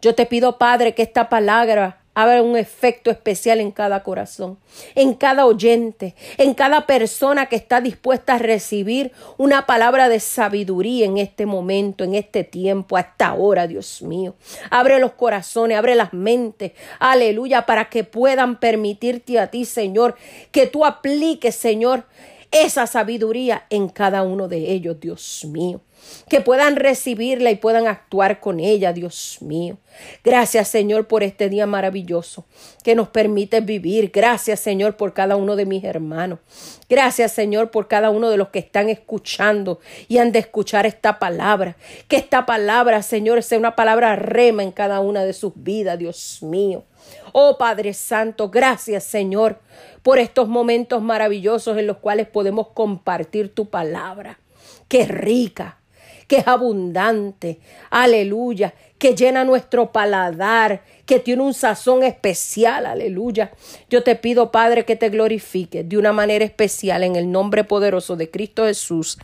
Yo 0.00 0.14
te 0.14 0.26
pido, 0.26 0.58
Padre, 0.58 0.94
que 0.94 1.02
esta 1.02 1.28
palabra 1.28 1.98
haga 2.14 2.42
un 2.42 2.56
efecto 2.56 3.12
especial 3.12 3.60
en 3.60 3.70
cada 3.70 4.02
corazón, 4.02 4.58
en 4.96 5.14
cada 5.14 5.46
oyente, 5.46 6.16
en 6.36 6.52
cada 6.52 6.84
persona 6.84 7.46
que 7.46 7.54
está 7.54 7.80
dispuesta 7.80 8.34
a 8.34 8.38
recibir 8.38 9.12
una 9.36 9.66
palabra 9.66 10.08
de 10.08 10.18
sabiduría 10.18 11.06
en 11.06 11.18
este 11.18 11.46
momento, 11.46 12.02
en 12.02 12.16
este 12.16 12.42
tiempo, 12.42 12.96
a 12.96 13.00
esta 13.00 13.34
hora, 13.34 13.68
Dios 13.68 14.02
mío. 14.02 14.34
Abre 14.68 14.98
los 14.98 15.12
corazones, 15.12 15.78
abre 15.78 15.94
las 15.94 16.12
mentes, 16.12 16.72
aleluya, 16.98 17.66
para 17.66 17.88
que 17.88 18.02
puedan 18.02 18.58
permitirte 18.58 19.38
a 19.38 19.48
ti, 19.48 19.64
Señor, 19.64 20.16
que 20.50 20.66
tú 20.66 20.84
apliques, 20.84 21.54
Señor, 21.54 22.04
esa 22.50 22.88
sabiduría 22.88 23.66
en 23.70 23.88
cada 23.88 24.22
uno 24.22 24.48
de 24.48 24.72
ellos, 24.72 24.98
Dios 24.98 25.44
mío 25.44 25.80
que 26.28 26.40
puedan 26.40 26.76
recibirla 26.76 27.50
y 27.50 27.56
puedan 27.56 27.86
actuar 27.86 28.40
con 28.40 28.60
ella, 28.60 28.92
Dios 28.92 29.38
mío. 29.40 29.78
Gracias, 30.22 30.68
Señor, 30.68 31.06
por 31.06 31.22
este 31.22 31.48
día 31.48 31.66
maravilloso 31.66 32.44
que 32.84 32.94
nos 32.94 33.08
permite 33.08 33.60
vivir. 33.60 34.10
Gracias, 34.12 34.60
Señor, 34.60 34.96
por 34.96 35.14
cada 35.14 35.36
uno 35.36 35.56
de 35.56 35.66
mis 35.66 35.84
hermanos. 35.84 36.38
Gracias, 36.88 37.32
Señor, 37.32 37.70
por 37.70 37.88
cada 37.88 38.10
uno 38.10 38.30
de 38.30 38.36
los 38.36 38.48
que 38.48 38.58
están 38.58 38.88
escuchando 38.88 39.80
y 40.06 40.18
han 40.18 40.32
de 40.32 40.38
escuchar 40.38 40.86
esta 40.86 41.18
palabra. 41.18 41.76
Que 42.08 42.16
esta 42.16 42.46
palabra, 42.46 43.02
Señor, 43.02 43.42
sea 43.42 43.58
una 43.58 43.76
palabra 43.76 44.16
rema 44.16 44.62
en 44.62 44.72
cada 44.72 45.00
una 45.00 45.24
de 45.24 45.32
sus 45.32 45.52
vidas, 45.56 45.98
Dios 45.98 46.42
mío. 46.42 46.84
Oh 47.32 47.58
Padre 47.58 47.94
Santo, 47.94 48.50
gracias 48.50 49.04
Señor 49.04 49.60
por 50.02 50.18
estos 50.18 50.48
momentos 50.48 51.02
maravillosos 51.02 51.76
en 51.78 51.86
los 51.86 51.98
cuales 51.98 52.26
podemos 52.26 52.68
compartir 52.68 53.54
tu 53.54 53.66
palabra, 53.66 54.38
que 54.88 55.04
rica, 55.04 55.78
que 56.28 56.36
es 56.36 56.46
abundante, 56.46 57.58
aleluya, 57.90 58.74
que 58.98 59.16
llena 59.16 59.44
nuestro 59.44 59.90
paladar, 59.90 60.82
que 61.06 61.18
tiene 61.18 61.42
un 61.42 61.54
sazón 61.54 62.02
especial, 62.02 62.84
aleluya. 62.84 63.50
Yo 63.88 64.02
te 64.02 64.14
pido, 64.14 64.52
Padre, 64.52 64.84
que 64.84 64.94
te 64.94 65.08
glorifique 65.08 65.84
de 65.84 65.96
una 65.96 66.12
manera 66.12 66.44
especial 66.44 67.02
en 67.02 67.16
el 67.16 67.32
nombre 67.32 67.64
poderoso 67.64 68.14
de 68.14 68.30
Cristo 68.30 68.66
Jesús. 68.66 69.18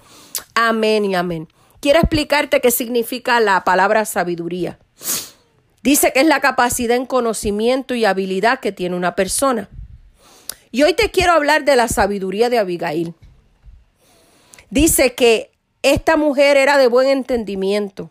Amén 0.54 1.04
y 1.04 1.14
amén. 1.14 1.46
quiero 1.80 1.98
explicarte 1.98 2.62
qué 2.62 2.70
significa 2.70 3.38
la 3.40 3.62
palabra 3.62 4.06
sabiduría. 4.06 4.78
Dice 5.82 6.14
que 6.14 6.20
es 6.20 6.26
la 6.26 6.40
capacidad 6.40 6.96
en 6.96 7.04
conocimiento 7.04 7.94
y 7.94 8.06
habilidad 8.06 8.60
que 8.60 8.72
tiene 8.72 8.96
una 8.96 9.14
persona. 9.14 9.68
Y 10.72 10.82
hoy 10.82 10.94
te 10.94 11.10
quiero 11.10 11.32
hablar 11.32 11.66
de 11.66 11.76
la 11.76 11.88
sabiduría 11.88 12.48
de 12.48 12.58
Abigail. 12.58 13.14
Dice 14.70 15.14
que 15.14 15.53
esta 15.84 16.16
mujer 16.16 16.56
era 16.56 16.78
de 16.78 16.86
buen 16.86 17.08
entendimiento. 17.08 18.10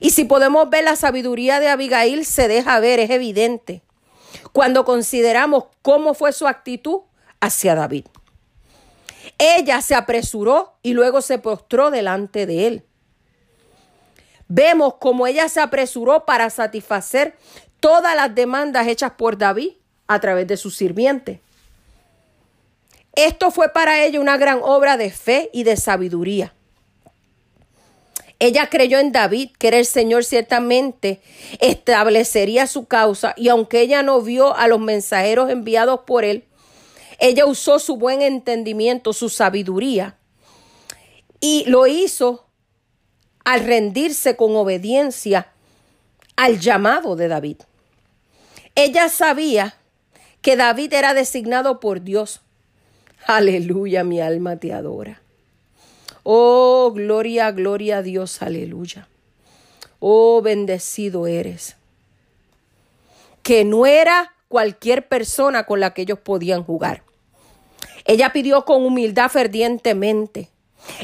Y 0.00 0.10
si 0.10 0.24
podemos 0.24 0.70
ver 0.70 0.82
la 0.84 0.96
sabiduría 0.96 1.60
de 1.60 1.68
Abigail, 1.68 2.24
se 2.24 2.48
deja 2.48 2.80
ver, 2.80 2.98
es 2.98 3.10
evidente, 3.10 3.82
cuando 4.52 4.86
consideramos 4.86 5.64
cómo 5.82 6.14
fue 6.14 6.32
su 6.32 6.48
actitud 6.48 7.00
hacia 7.40 7.74
David. 7.74 8.06
Ella 9.36 9.82
se 9.82 9.94
apresuró 9.94 10.78
y 10.82 10.94
luego 10.94 11.20
se 11.20 11.38
postró 11.38 11.90
delante 11.90 12.46
de 12.46 12.68
él. 12.68 12.84
Vemos 14.48 14.94
cómo 15.00 15.26
ella 15.26 15.50
se 15.50 15.60
apresuró 15.60 16.24
para 16.24 16.48
satisfacer 16.48 17.36
todas 17.80 18.16
las 18.16 18.34
demandas 18.34 18.86
hechas 18.86 19.12
por 19.12 19.36
David 19.36 19.72
a 20.06 20.20
través 20.20 20.46
de 20.46 20.56
su 20.56 20.70
sirviente. 20.70 21.42
Esto 23.16 23.50
fue 23.50 23.68
para 23.68 24.04
ella 24.04 24.20
una 24.20 24.36
gran 24.36 24.60
obra 24.62 24.96
de 24.96 25.10
fe 25.10 25.50
y 25.52 25.62
de 25.62 25.76
sabiduría. 25.76 26.52
Ella 28.40 28.68
creyó 28.68 28.98
en 28.98 29.12
David, 29.12 29.50
que 29.58 29.68
era 29.68 29.78
el 29.78 29.86
Señor 29.86 30.24
ciertamente 30.24 31.20
establecería 31.60 32.66
su 32.66 32.86
causa, 32.86 33.32
y 33.36 33.48
aunque 33.48 33.80
ella 33.80 34.02
no 34.02 34.20
vio 34.20 34.56
a 34.56 34.66
los 34.66 34.80
mensajeros 34.80 35.50
enviados 35.50 36.00
por 36.00 36.24
él, 36.24 36.44
ella 37.20 37.46
usó 37.46 37.78
su 37.78 37.96
buen 37.96 38.22
entendimiento, 38.22 39.12
su 39.12 39.28
sabiduría, 39.28 40.18
y 41.40 41.64
lo 41.66 41.86
hizo 41.86 42.46
al 43.44 43.60
rendirse 43.60 44.36
con 44.36 44.56
obediencia 44.56 45.52
al 46.36 46.58
llamado 46.58 47.14
de 47.14 47.28
David. 47.28 47.58
Ella 48.74 49.08
sabía 49.08 49.76
que 50.42 50.56
David 50.56 50.92
era 50.92 51.14
designado 51.14 51.78
por 51.78 52.02
Dios. 52.02 52.40
Aleluya, 53.26 54.04
mi 54.04 54.20
alma 54.20 54.58
te 54.58 54.72
adora. 54.72 55.20
Oh, 56.22 56.92
gloria, 56.94 57.50
gloria 57.52 57.98
a 57.98 58.02
Dios, 58.02 58.42
aleluya. 58.42 59.08
Oh, 59.98 60.42
bendecido 60.42 61.26
eres. 61.26 61.76
Que 63.42 63.64
no 63.64 63.86
era 63.86 64.34
cualquier 64.48 65.08
persona 65.08 65.64
con 65.64 65.80
la 65.80 65.94
que 65.94 66.02
ellos 66.02 66.18
podían 66.18 66.64
jugar. 66.64 67.02
Ella 68.04 68.32
pidió 68.32 68.64
con 68.64 68.84
humildad 68.84 69.30
fervientemente. 69.30 70.50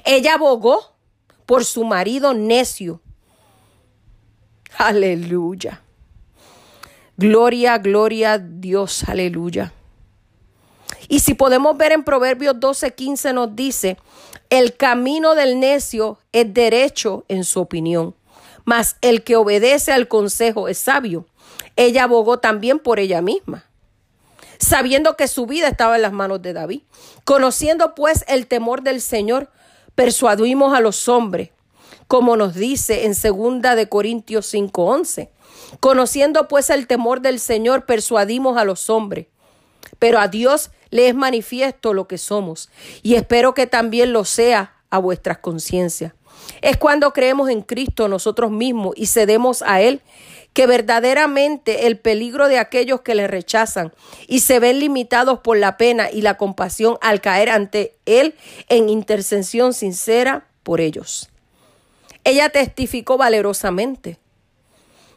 Ella 0.04 0.34
abogó 0.34 0.94
por 1.46 1.64
su 1.64 1.84
marido 1.84 2.34
necio. 2.34 3.00
Aleluya. 4.76 5.82
Gloria, 7.16 7.78
gloria 7.78 8.34
a 8.34 8.38
Dios, 8.38 9.04
aleluya. 9.08 9.72
Y 11.11 11.18
si 11.18 11.34
podemos 11.34 11.76
ver 11.76 11.90
en 11.90 12.04
Proverbios 12.04 12.54
12:15 12.61 13.34
nos 13.34 13.56
dice, 13.56 13.96
el 14.48 14.76
camino 14.76 15.34
del 15.34 15.58
necio 15.58 16.20
es 16.30 16.54
derecho 16.54 17.24
en 17.26 17.42
su 17.42 17.58
opinión, 17.61 18.14
mas 18.64 18.96
el 19.00 19.24
que 19.24 19.34
obedece 19.34 19.90
al 19.90 20.06
consejo 20.06 20.68
es 20.68 20.78
sabio. 20.78 21.26
Ella 21.74 22.04
abogó 22.04 22.38
también 22.38 22.78
por 22.78 23.00
ella 23.00 23.22
misma, 23.22 23.64
sabiendo 24.58 25.16
que 25.16 25.26
su 25.26 25.46
vida 25.46 25.66
estaba 25.66 25.96
en 25.96 26.02
las 26.02 26.12
manos 26.12 26.42
de 26.42 26.52
David. 26.52 26.82
Conociendo 27.24 27.96
pues 27.96 28.24
el 28.28 28.46
temor 28.46 28.82
del 28.82 29.00
Señor, 29.00 29.50
persuadimos 29.96 30.74
a 30.74 30.80
los 30.80 31.08
hombres, 31.08 31.50
como 32.06 32.36
nos 32.36 32.54
dice 32.54 33.06
en 33.06 33.16
segunda 33.16 33.74
de 33.74 33.88
Corintios 33.88 34.46
5:11. 34.46 35.28
Conociendo 35.80 36.46
pues 36.46 36.70
el 36.70 36.86
temor 36.86 37.20
del 37.20 37.40
Señor, 37.40 37.84
persuadimos 37.84 38.56
a 38.56 38.64
los 38.64 38.88
hombres. 38.88 39.26
Pero 39.99 40.18
a 40.18 40.28
Dios 40.28 40.70
le 40.91 41.09
es 41.09 41.14
manifiesto 41.14 41.95
lo 41.95 42.09
que 42.09 42.18
somos, 42.18 42.70
y 43.03 43.14
espero 43.14 43.55
que 43.55 43.66
también 43.66 44.12
lo 44.12 44.24
sea 44.24 44.74
a 44.91 44.99
vuestras 44.99 45.38
conciencias. 45.38 46.12
Es 46.62 46.76
cuando 46.76 47.12
creemos 47.12 47.49
en 47.49 47.62
Cristo 47.62 48.09
nosotros 48.09 48.51
mismos 48.51 48.95
y 48.97 49.07
cedemos 49.07 49.62
a 49.62 49.80
Él 49.80 50.01
que 50.53 50.66
verdaderamente 50.66 51.86
el 51.86 51.99
peligro 51.99 52.49
de 52.49 52.59
aquellos 52.59 53.03
que 53.03 53.14
le 53.14 53.28
rechazan 53.28 53.93
y 54.26 54.41
se 54.41 54.59
ven 54.59 54.80
limitados 54.80 55.41
por 55.41 55.57
la 55.57 55.76
pena 55.76 56.11
y 56.11 56.22
la 56.22 56.36
compasión 56.36 56.99
al 57.01 57.20
caer 57.20 57.51
ante 57.51 57.95
Él 58.05 58.34
en 58.68 58.88
intercesión 58.88 59.74
sincera 59.74 60.49
por 60.62 60.80
ellos. 60.80 61.30
Ella 62.24 62.49
testificó 62.51 63.16
valerosamente. 63.16 64.18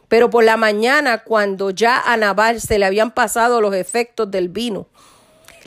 Pero 0.08 0.30
por 0.30 0.44
la 0.44 0.56
mañana, 0.56 1.24
cuando 1.24 1.70
ya 1.70 2.00
a 2.00 2.16
Nabal 2.16 2.60
se 2.60 2.78
le 2.78 2.86
habían 2.86 3.12
pasado 3.12 3.60
los 3.60 3.74
efectos 3.74 4.30
del 4.30 4.48
vino, 4.48 4.86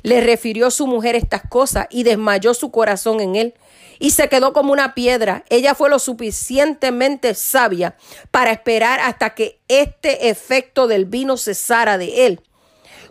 le 0.04 0.22
refirió 0.22 0.72
su 0.72 0.88
mujer 0.88 1.16
estas 1.16 1.42
cosas 1.50 1.88
y 1.90 2.04
desmayó 2.04 2.54
su 2.54 2.72
corazón 2.72 3.20
en 3.20 3.36
él 3.36 3.54
y 4.00 4.12
se 4.12 4.30
quedó 4.30 4.54
como 4.54 4.72
una 4.72 4.94
piedra. 4.94 5.44
Ella 5.50 5.76
fue 5.76 5.90
lo 5.90 6.00
suficientemente 6.00 7.34
sabia 7.34 7.96
para 8.32 8.52
esperar 8.52 9.00
hasta 9.00 9.32
que 9.32 9.60
este 9.68 10.30
efecto 10.30 10.88
del 10.88 11.06
vino 11.06 11.38
cesara 11.38 11.98
de 11.98 12.28
él, 12.28 12.42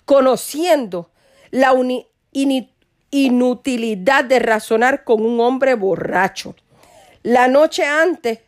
conociendo 0.04 1.10
la 1.50 1.74
inutilidad 3.10 4.24
de 4.24 4.38
razonar 4.38 5.04
con 5.04 5.24
un 5.24 5.40
hombre 5.40 5.74
borracho. 5.74 6.54
La 7.22 7.48
noche 7.48 7.84
antes 7.84 8.40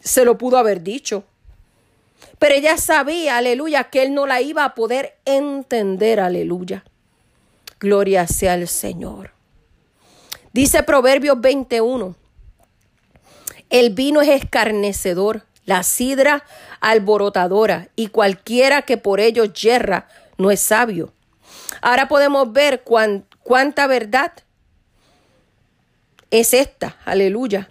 se 0.00 0.24
lo 0.24 0.38
pudo 0.38 0.58
haber 0.58 0.82
dicho, 0.82 1.24
pero 2.40 2.54
ella 2.54 2.78
sabía, 2.78 3.36
aleluya, 3.36 3.84
que 3.84 4.02
él 4.02 4.14
no 4.14 4.26
la 4.26 4.40
iba 4.40 4.64
a 4.64 4.74
poder 4.74 5.18
entender, 5.26 6.20
aleluya. 6.20 6.84
Gloria 7.78 8.26
sea 8.26 8.54
al 8.54 8.66
Señor. 8.66 9.32
Dice 10.54 10.82
Proverbios 10.82 11.38
21, 11.38 12.16
el 13.68 13.90
vino 13.90 14.22
es 14.22 14.30
escarnecedor, 14.30 15.44
la 15.66 15.82
sidra 15.82 16.42
alborotadora, 16.80 17.90
y 17.94 18.06
cualquiera 18.06 18.82
que 18.82 18.96
por 18.96 19.20
ello 19.20 19.44
yerra 19.44 20.08
no 20.38 20.50
es 20.50 20.60
sabio. 20.60 21.12
Ahora 21.82 22.08
podemos 22.08 22.50
ver 22.54 22.84
cuánta 23.42 23.86
verdad 23.86 24.32
es 26.30 26.54
esta, 26.54 26.96
aleluya 27.04 27.68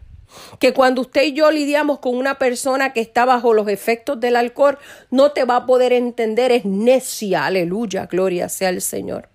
que 0.60 0.74
cuando 0.74 1.02
usted 1.02 1.24
y 1.24 1.34
yo 1.34 1.52
lidiamos 1.52 2.00
con 2.00 2.16
una 2.16 2.38
persona 2.38 2.94
que 2.94 3.02
está 3.02 3.26
bajo 3.26 3.54
los 3.54 3.68
efectos 3.68 4.20
del 4.20 4.36
alcohol, 4.36 4.78
no 5.10 5.32
te 5.32 5.46
va 5.46 5.58
a 5.58 5.66
poder 5.66 5.94
entender, 5.94 6.52
es 6.52 6.66
necia, 6.66 7.46
aleluya, 7.46 8.06
gloria 8.06 8.50
sea 8.50 8.70
el 8.70 8.82
Señor. 8.82 9.30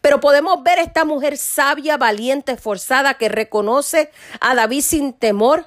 Pero 0.00 0.20
podemos 0.20 0.62
ver 0.62 0.78
esta 0.78 1.04
mujer 1.04 1.36
sabia, 1.36 1.96
valiente, 1.96 2.52
esforzada, 2.52 3.14
que 3.14 3.28
reconoce 3.28 4.10
a 4.40 4.54
David 4.54 4.82
sin 4.82 5.12
temor 5.12 5.66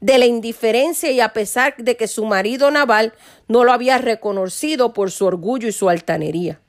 de 0.00 0.18
la 0.18 0.26
indiferencia 0.26 1.10
y 1.10 1.20
a 1.20 1.32
pesar 1.32 1.74
de 1.76 1.96
que 1.96 2.08
su 2.08 2.24
marido 2.24 2.70
Naval 2.70 3.14
no 3.48 3.64
lo 3.64 3.72
había 3.72 3.98
reconocido 3.98 4.92
por 4.92 5.10
su 5.10 5.26
orgullo 5.26 5.68
y 5.68 5.72
su 5.72 5.88
altanería. 5.88 6.60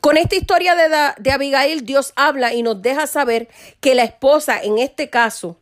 Con 0.00 0.16
esta 0.16 0.36
historia 0.36 0.74
de, 0.74 1.30
Abigail, 1.30 1.84
Dios 1.84 2.12
habla 2.16 2.54
y 2.54 2.62
nos 2.62 2.80
deja 2.80 3.06
saber 3.06 3.48
que 3.80 3.94
la 3.94 4.04
esposa, 4.04 4.60
en 4.60 4.78
este 4.78 5.10
caso, 5.10 5.58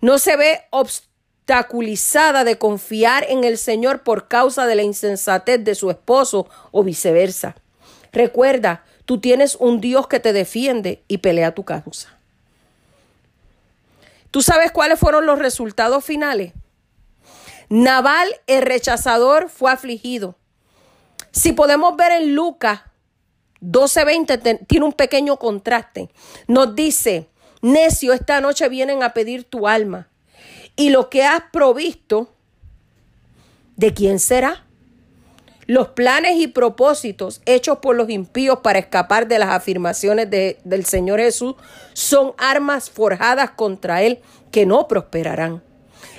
no 0.00 0.18
se 0.18 0.36
ve 0.36 0.62
obstaculizada 0.70 2.44
de 2.44 2.58
confiar 2.58 3.24
en 3.28 3.44
el 3.44 3.58
Señor 3.58 4.02
por 4.02 4.28
causa 4.28 4.66
de 4.66 4.74
la 4.74 4.82
insensatez 4.82 5.62
de 5.62 5.74
su 5.74 5.90
esposo 5.90 6.48
o 6.72 6.82
viceversa. 6.82 7.54
Recuerda, 8.12 8.84
tú 9.04 9.20
tienes 9.20 9.56
un 9.56 9.80
Dios 9.80 10.08
que 10.08 10.20
te 10.20 10.32
defiende 10.32 11.02
y 11.06 11.18
pelea 11.18 11.54
tu 11.54 11.64
causa. 11.64 12.18
¿Tú 14.30 14.42
sabes 14.42 14.72
cuáles 14.72 14.98
fueron 14.98 15.26
los 15.26 15.38
resultados 15.38 16.04
finales? 16.04 16.52
Naval, 17.68 18.28
el 18.46 18.62
rechazador, 18.62 19.48
fue 19.48 19.70
afligido. 19.70 20.36
Si 21.30 21.52
podemos 21.52 21.96
ver 21.96 22.12
en 22.12 22.34
Lucas 22.34 22.80
12:20 23.62 24.66
tiene 24.66 24.84
un 24.84 24.92
pequeño 24.92 25.38
contraste. 25.38 26.10
Nos 26.48 26.74
dice, 26.74 27.28
necio, 27.62 28.12
esta 28.12 28.40
noche 28.40 28.68
vienen 28.68 29.02
a 29.02 29.14
pedir 29.14 29.44
tu 29.44 29.68
alma. 29.68 30.08
Y 30.74 30.90
lo 30.90 31.08
que 31.08 31.24
has 31.24 31.44
provisto, 31.52 32.28
¿de 33.76 33.94
quién 33.94 34.18
será? 34.18 34.64
Los 35.66 35.88
planes 35.88 36.40
y 36.40 36.48
propósitos 36.48 37.40
hechos 37.46 37.78
por 37.78 37.94
los 37.94 38.10
impíos 38.10 38.58
para 38.62 38.80
escapar 38.80 39.28
de 39.28 39.38
las 39.38 39.50
afirmaciones 39.50 40.28
del 40.28 40.84
Señor 40.84 41.20
Jesús 41.20 41.54
son 41.92 42.32
armas 42.36 42.90
forjadas 42.90 43.52
contra 43.52 44.02
Él 44.02 44.20
que 44.50 44.66
no 44.66 44.88
prosperarán. 44.88 45.62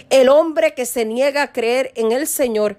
El 0.10 0.30
hombre 0.30 0.74
que 0.74 0.86
se 0.86 1.04
niega 1.04 1.44
a 1.44 1.52
creer 1.52 1.92
en 1.96 2.14
el 2.14 2.26
Señor, 2.28 2.78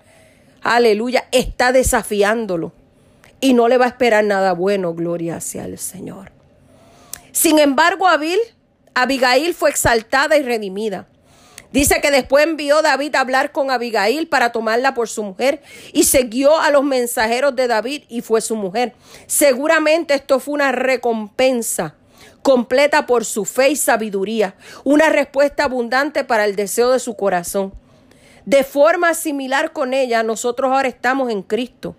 aleluya, 0.62 1.26
está 1.32 1.70
desafiándolo 1.70 2.72
y 3.44 3.52
no 3.52 3.68
le 3.68 3.76
va 3.76 3.84
a 3.84 3.88
esperar 3.88 4.24
nada 4.24 4.54
bueno, 4.54 4.94
gloria 4.94 5.36
hacia 5.36 5.66
el 5.66 5.76
Señor. 5.76 6.32
Sin 7.30 7.58
embargo, 7.58 8.08
Abil, 8.08 8.38
Abigail 8.94 9.52
fue 9.52 9.68
exaltada 9.68 10.38
y 10.38 10.42
redimida. 10.42 11.08
Dice 11.70 12.00
que 12.00 12.10
después 12.10 12.42
envió 12.42 12.80
David 12.80 13.14
a 13.16 13.20
hablar 13.20 13.52
con 13.52 13.70
Abigail 13.70 14.28
para 14.28 14.50
tomarla 14.50 14.94
por 14.94 15.10
su 15.10 15.22
mujer 15.22 15.60
y 15.92 16.04
siguió 16.04 16.58
a 16.58 16.70
los 16.70 16.84
mensajeros 16.84 17.54
de 17.54 17.66
David 17.66 18.04
y 18.08 18.22
fue 18.22 18.40
su 18.40 18.56
mujer. 18.56 18.94
Seguramente 19.26 20.14
esto 20.14 20.40
fue 20.40 20.54
una 20.54 20.72
recompensa 20.72 21.96
completa 22.40 23.04
por 23.04 23.26
su 23.26 23.44
fe 23.44 23.68
y 23.68 23.76
sabiduría, 23.76 24.54
una 24.84 25.10
respuesta 25.10 25.64
abundante 25.64 26.24
para 26.24 26.46
el 26.46 26.56
deseo 26.56 26.92
de 26.92 26.98
su 26.98 27.14
corazón. 27.14 27.74
De 28.46 28.64
forma 28.64 29.12
similar 29.12 29.74
con 29.74 29.92
ella, 29.92 30.22
nosotros 30.22 30.72
ahora 30.72 30.88
estamos 30.88 31.30
en 31.30 31.42
Cristo. 31.42 31.94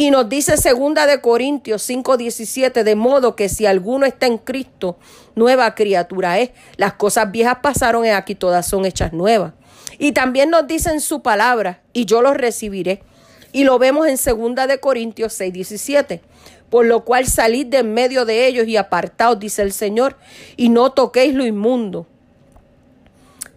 Y 0.00 0.12
nos 0.12 0.28
dice 0.28 0.56
segunda 0.56 1.06
de 1.06 1.20
Corintios 1.20 1.82
5:17, 1.82 2.84
de 2.84 2.94
modo 2.94 3.34
que 3.34 3.48
si 3.48 3.66
alguno 3.66 4.06
está 4.06 4.26
en 4.26 4.38
Cristo, 4.38 4.96
nueva 5.34 5.74
criatura 5.74 6.38
es. 6.38 6.50
Las 6.76 6.92
cosas 6.92 7.32
viejas 7.32 7.56
pasaron 7.60 8.06
y 8.06 8.10
aquí 8.10 8.36
todas 8.36 8.64
son 8.64 8.86
hechas 8.86 9.12
nuevas. 9.12 9.54
Y 9.98 10.12
también 10.12 10.50
nos 10.50 10.68
dice 10.68 10.90
en 10.90 11.00
su 11.00 11.20
palabra, 11.20 11.82
y 11.92 12.04
yo 12.04 12.22
los 12.22 12.36
recibiré. 12.36 13.02
Y 13.50 13.64
lo 13.64 13.80
vemos 13.80 14.06
en 14.06 14.18
segunda 14.18 14.68
de 14.68 14.78
Corintios 14.78 15.32
6:17. 15.32 16.20
Por 16.70 16.86
lo 16.86 17.04
cual 17.04 17.26
salid 17.26 17.66
de 17.66 17.78
en 17.78 17.92
medio 17.92 18.24
de 18.24 18.46
ellos 18.46 18.68
y 18.68 18.76
apartaos, 18.76 19.40
dice 19.40 19.62
el 19.62 19.72
Señor, 19.72 20.16
y 20.56 20.68
no 20.68 20.92
toquéis 20.92 21.34
lo 21.34 21.44
inmundo. 21.44 22.06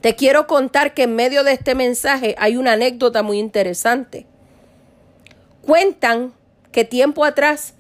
Te 0.02 0.16
quiero 0.16 0.48
contar 0.48 0.96
que 0.96 1.04
en 1.04 1.16
medio 1.16 1.44
de 1.44 1.52
este 1.52 1.76
mensaje 1.76 2.34
hay 2.40 2.58
una 2.58 2.72
anécdota 2.72 3.22
muy 3.22 3.38
interesante. 3.38 4.26
Cuentan 5.66 6.34
que 6.72 6.86
tiempo 6.86 7.24
atrás 7.26 7.74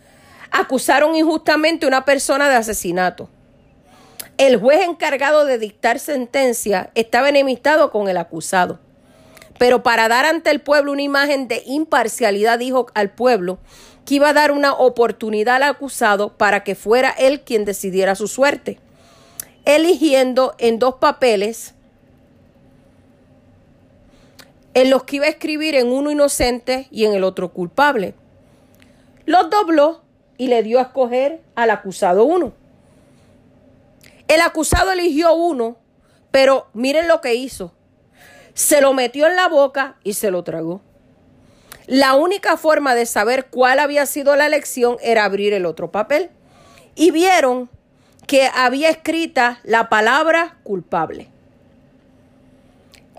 acusaron 0.51 1.15
injustamente 1.15 1.86
a 1.86 1.88
una 1.88 2.05
persona 2.05 2.49
de 2.49 2.55
asesinato. 2.55 3.29
El 4.38 4.57
juez 4.57 4.82
encargado 4.88 5.45
de 5.45 5.57
dictar 5.57 5.99
sentencia 5.99 6.91
estaba 6.95 7.29
enemistado 7.29 7.91
con 7.91 8.09
el 8.09 8.17
acusado. 8.17 8.79
Pero 9.57 9.84
para 9.84 10.07
dar 10.07 10.25
ante 10.25 10.49
el 10.49 10.61
pueblo 10.61 10.91
una 10.91 11.03
imagen 11.03 11.47
de 11.47 11.61
imparcialidad 11.65 12.57
dijo 12.57 12.88
al 12.95 13.11
pueblo 13.11 13.59
que 14.05 14.15
iba 14.15 14.29
a 14.29 14.34
dar 14.34 14.51
una 14.51 14.73
oportunidad 14.73 15.57
al 15.57 15.63
acusado 15.63 16.36
para 16.38 16.63
que 16.63 16.73
fuera 16.75 17.11
él 17.11 17.41
quien 17.41 17.65
decidiera 17.65 18.15
su 18.15 18.27
suerte, 18.27 18.79
eligiendo 19.65 20.55
en 20.57 20.79
dos 20.79 20.95
papeles 20.95 21.75
en 24.74 24.89
los 24.89 25.03
que 25.03 25.17
iba 25.17 25.26
a 25.26 25.30
escribir 25.30 25.76
en 25.76 25.91
uno 25.91 26.11
inocente 26.11 26.88
y 26.91 27.05
en 27.05 27.13
el 27.13 27.24
otro 27.24 27.51
culpable. 27.51 28.13
Los 29.26 29.49
dobló 29.49 30.03
y 30.38 30.47
le 30.47 30.63
dio 30.63 30.80
a 30.80 30.84
escoger 30.84 31.41
al 31.55 31.69
acusado 31.69 32.24
uno. 32.24 32.53
El 34.28 34.41
acusado 34.41 34.91
eligió 34.91 35.34
uno, 35.34 35.78
pero 36.32 36.67
miren 36.74 37.07
lo 37.07 37.22
que 37.22 37.36
hizo. 37.36 37.74
Se 38.53 38.82
lo 38.82 38.93
metió 38.93 39.28
en 39.28 39.36
la 39.36 39.47
boca 39.47 39.97
y 40.03 40.13
se 40.13 40.32
lo 40.32 40.43
tragó. 40.43 40.82
La 41.88 42.13
única 42.13 42.57
forma 42.57 42.95
de 42.95 43.05
saber 43.05 43.47
cuál 43.47 43.80
había 43.80 44.05
sido 44.05 44.36
la 44.36 44.45
elección 44.45 44.97
era 45.01 45.26
abrir 45.26 45.53
el 45.53 45.65
otro 45.65 45.91
papel. 45.91 46.30
Y 46.95 47.11
vieron 47.11 47.69
que 48.28 48.49
había 48.53 48.89
escrita 48.89 49.59
la 49.63 49.89
palabra 49.89 50.57
culpable. 50.63 51.30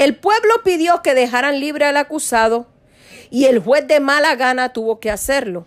El 0.03 0.16
pueblo 0.16 0.64
pidió 0.64 1.00
que 1.00 1.14
dejaran 1.14 1.61
libre 1.61 1.84
al 1.84 1.96
acusado 1.96 2.66
y 3.30 3.44
el 3.44 3.61
juez 3.61 3.86
de 3.86 4.00
mala 4.00 4.34
gana 4.34 4.72
tuvo 4.72 4.98
que 4.98 5.12
hacerlo. 5.12 5.64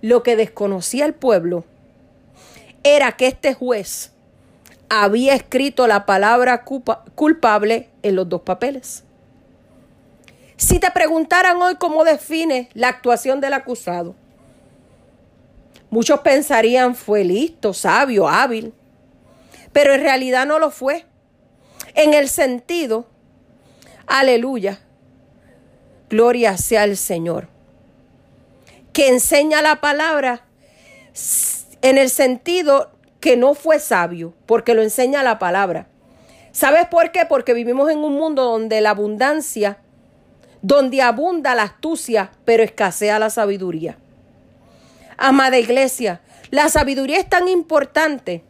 Lo 0.00 0.22
que 0.22 0.36
desconocía 0.36 1.04
el 1.04 1.12
pueblo 1.12 1.66
era 2.82 3.12
que 3.12 3.26
este 3.26 3.52
juez 3.52 4.12
había 4.88 5.34
escrito 5.34 5.86
la 5.86 6.06
palabra 6.06 6.64
culpable 6.64 7.90
en 8.02 8.16
los 8.16 8.26
dos 8.26 8.40
papeles. 8.40 9.04
Si 10.56 10.78
te 10.78 10.90
preguntaran 10.90 11.60
hoy 11.60 11.74
cómo 11.74 12.04
define 12.04 12.70
la 12.72 12.88
actuación 12.88 13.42
del 13.42 13.52
acusado, 13.52 14.14
muchos 15.90 16.20
pensarían 16.20 16.94
fue 16.94 17.22
listo, 17.22 17.74
sabio, 17.74 18.30
hábil, 18.30 18.72
pero 19.74 19.92
en 19.92 20.00
realidad 20.00 20.46
no 20.46 20.58
lo 20.58 20.70
fue. 20.70 21.04
En 21.94 22.14
el 22.14 22.30
sentido 22.30 23.14
Aleluya. 24.06 24.80
Gloria 26.08 26.56
sea 26.56 26.84
el 26.84 26.96
Señor. 26.96 27.48
Que 28.92 29.08
enseña 29.08 29.62
la 29.62 29.80
palabra 29.80 30.44
en 31.82 31.98
el 31.98 32.10
sentido 32.10 32.92
que 33.20 33.36
no 33.36 33.54
fue 33.54 33.80
sabio, 33.80 34.34
porque 34.46 34.74
lo 34.74 34.82
enseña 34.82 35.22
la 35.22 35.38
palabra. 35.38 35.88
¿Sabes 36.52 36.86
por 36.86 37.10
qué? 37.10 37.26
Porque 37.28 37.52
vivimos 37.52 37.90
en 37.90 37.98
un 37.98 38.14
mundo 38.14 38.44
donde 38.44 38.80
la 38.80 38.90
abundancia, 38.90 39.78
donde 40.62 41.02
abunda 41.02 41.54
la 41.54 41.64
astucia, 41.64 42.30
pero 42.44 42.62
escasea 42.62 43.18
la 43.18 43.30
sabiduría. 43.30 43.98
Amada 45.18 45.58
iglesia, 45.58 46.20
la 46.50 46.68
sabiduría 46.68 47.18
es 47.18 47.28
tan 47.28 47.48
importante 47.48 48.44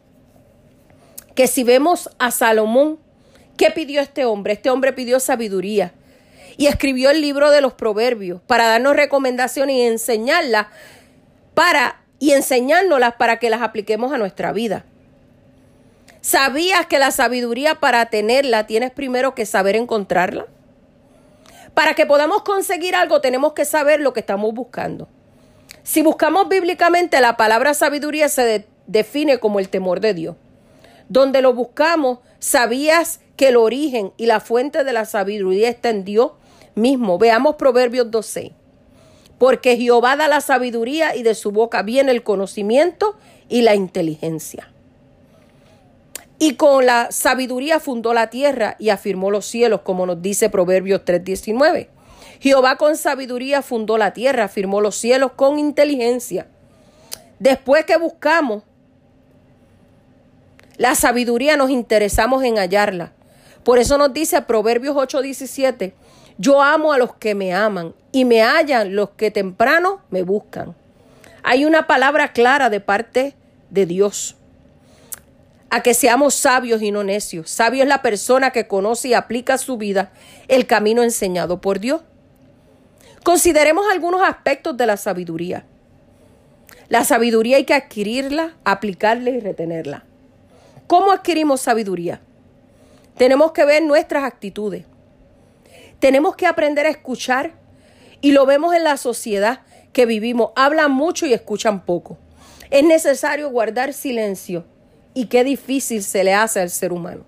que 1.35 1.47
si 1.47 1.63
vemos 1.63 2.09
a 2.19 2.31
Salomón 2.31 2.99
¿Qué 3.57 3.71
pidió 3.71 4.01
este 4.01 4.23
hombre? 4.23 4.53
Este 4.53 4.69
hombre 4.69 4.93
pidió 4.93 5.19
sabiduría 5.19 5.91
y 6.57 6.67
escribió 6.67 7.09
el 7.09 7.21
libro 7.21 7.49
de 7.49 7.61
los 7.61 7.73
proverbios 7.73 8.39
para 8.45 8.67
darnos 8.67 8.95
recomendaciones 8.95 9.75
y 9.75 9.81
enseñarlas 9.81 10.67
para 11.55 12.01
y 12.19 12.31
enseñárnoslas 12.31 13.15
para 13.15 13.37
que 13.37 13.49
las 13.49 13.61
apliquemos 13.61 14.11
a 14.13 14.17
nuestra 14.17 14.51
vida. 14.51 14.85
¿Sabías 16.21 16.85
que 16.85 16.99
la 16.99 17.11
sabiduría 17.11 17.75
para 17.75 18.07
tenerla 18.07 18.67
tienes 18.67 18.91
primero 18.91 19.33
que 19.33 19.45
saber 19.45 19.75
encontrarla? 19.75 20.45
Para 21.73 21.93
que 21.93 22.05
podamos 22.05 22.43
conseguir 22.43 22.95
algo 22.95 23.21
tenemos 23.21 23.53
que 23.53 23.65
saber 23.65 24.01
lo 24.01 24.13
que 24.13 24.19
estamos 24.19 24.53
buscando. 24.53 25.07
Si 25.83 26.01
buscamos 26.01 26.49
bíblicamente 26.49 27.21
la 27.21 27.37
palabra 27.37 27.73
sabiduría 27.73 28.29
se 28.29 28.67
define 28.87 29.39
como 29.39 29.59
el 29.59 29.69
temor 29.69 29.99
de 29.99 30.13
Dios. 30.13 30.35
Donde 31.09 31.41
lo 31.41 31.53
buscamos, 31.53 32.19
¿sabías 32.39 33.21
que 33.37 33.49
el 33.49 33.55
origen 33.55 34.11
y 34.17 34.25
la 34.25 34.41
fuente 34.41 34.83
de 34.83 34.91
la 34.91 35.05
sabiduría 35.05 35.69
está 35.69 35.89
en 35.89 36.03
Dios 36.03 36.31
mismo. 36.75 37.17
Veamos 37.17 37.55
Proverbios 37.55 38.11
12. 38.11 38.51
Porque 39.37 39.77
Jehová 39.77 40.15
da 40.15 40.27
la 40.27 40.41
sabiduría 40.41 41.15
y 41.15 41.23
de 41.23 41.35
su 41.35 41.51
boca 41.51 41.83
viene 41.83 42.11
el 42.11 42.23
conocimiento 42.23 43.15
y 43.47 43.61
la 43.61 43.75
inteligencia. 43.75 44.71
Y 46.39 46.55
con 46.55 46.85
la 46.85 47.11
sabiduría 47.11 47.79
fundó 47.79 48.13
la 48.13 48.29
tierra 48.29 48.75
y 48.79 48.89
afirmó 48.89 49.31
los 49.31 49.45
cielos, 49.45 49.81
como 49.81 50.05
nos 50.05 50.21
dice 50.21 50.49
Proverbios 50.49 51.01
3:19. 51.05 51.89
Jehová 52.39 52.75
con 52.77 52.95
sabiduría 52.95 53.61
fundó 53.61 53.97
la 53.97 54.13
tierra, 54.13 54.45
afirmó 54.45 54.81
los 54.81 54.95
cielos 54.95 55.31
con 55.35 55.57
inteligencia. 55.57 56.47
Después 57.39 57.85
que 57.85 57.97
buscamos 57.97 58.63
la 60.77 60.93
sabiduría, 60.95 61.57
nos 61.57 61.69
interesamos 61.69 62.43
en 62.43 62.57
hallarla. 62.57 63.13
Por 63.63 63.79
eso 63.79 63.97
nos 63.97 64.13
dice 64.13 64.41
Proverbios 64.43 64.95
8:17, 64.95 65.93
yo 66.37 66.61
amo 66.61 66.93
a 66.93 66.97
los 66.97 67.15
que 67.15 67.35
me 67.35 67.53
aman 67.53 67.93
y 68.11 68.25
me 68.25 68.41
hallan 68.41 68.95
los 68.95 69.09
que 69.11 69.31
temprano 69.31 70.01
me 70.09 70.23
buscan. 70.23 70.75
Hay 71.43 71.65
una 71.65 71.87
palabra 71.87 72.31
clara 72.31 72.69
de 72.69 72.79
parte 72.79 73.35
de 73.69 73.85
Dios. 73.85 74.35
A 75.69 75.81
que 75.81 75.93
seamos 75.93 76.33
sabios 76.35 76.81
y 76.81 76.91
no 76.91 77.03
necios. 77.03 77.49
Sabio 77.49 77.83
es 77.83 77.89
la 77.89 78.01
persona 78.01 78.51
que 78.51 78.67
conoce 78.67 79.09
y 79.09 79.13
aplica 79.13 79.57
su 79.57 79.77
vida 79.77 80.11
el 80.47 80.65
camino 80.65 81.03
enseñado 81.03 81.59
por 81.59 81.79
Dios. 81.79 82.01
Consideremos 83.23 83.85
algunos 83.91 84.21
aspectos 84.21 84.77
de 84.77 84.85
la 84.85 84.95
sabiduría. 84.95 85.65
La 86.87 87.03
sabiduría 87.03 87.57
hay 87.57 87.65
que 87.65 87.73
adquirirla, 87.73 88.55
aplicarla 88.63 89.29
y 89.31 89.41
retenerla. 89.41 90.06
¿Cómo 90.87 91.11
adquirimos 91.11 91.61
sabiduría? 91.61 92.21
Tenemos 93.17 93.51
que 93.51 93.65
ver 93.65 93.83
nuestras 93.83 94.23
actitudes. 94.23 94.85
Tenemos 95.99 96.35
que 96.35 96.47
aprender 96.47 96.85
a 96.85 96.89
escuchar 96.89 97.53
y 98.21 98.31
lo 98.31 98.45
vemos 98.45 98.73
en 98.73 98.83
la 98.83 98.95
sociedad 98.95 99.61
que 99.91 100.05
vivimos. 100.05 100.51
Hablan 100.55 100.91
mucho 100.91 101.25
y 101.25 101.33
escuchan 101.33 101.83
poco. 101.83 102.17
Es 102.69 102.83
necesario 102.83 103.49
guardar 103.49 103.93
silencio 103.93 104.65
y 105.13 105.25
qué 105.25 105.43
difícil 105.43 106.03
se 106.03 106.23
le 106.23 106.33
hace 106.33 106.61
al 106.61 106.69
ser 106.69 106.93
humano. 106.93 107.25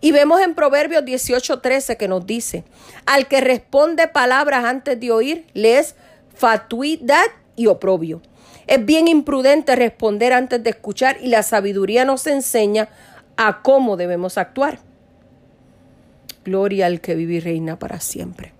Y 0.00 0.12
vemos 0.12 0.40
en 0.40 0.54
Proverbios 0.54 1.04
18:13 1.04 1.96
que 1.96 2.08
nos 2.08 2.26
dice, 2.26 2.64
al 3.06 3.28
que 3.28 3.40
responde 3.40 4.08
palabras 4.08 4.64
antes 4.64 4.98
de 4.98 5.10
oír, 5.10 5.46
le 5.54 5.78
es 5.78 5.94
fatuidad 6.34 7.26
y 7.56 7.66
oprobio. 7.66 8.22
Es 8.68 8.84
bien 8.84 9.08
imprudente 9.08 9.74
responder 9.74 10.34
antes 10.34 10.62
de 10.62 10.70
escuchar 10.70 11.16
y 11.22 11.28
la 11.28 11.42
sabiduría 11.42 12.04
nos 12.04 12.26
enseña 12.26 12.90
a 13.38 13.62
cómo 13.62 13.96
debemos 13.96 14.36
actuar. 14.36 14.78
Gloria 16.44 16.86
al 16.86 17.00
que 17.00 17.14
vive 17.14 17.34
y 17.34 17.40
reina 17.40 17.78
para 17.78 17.98
siempre. 17.98 18.52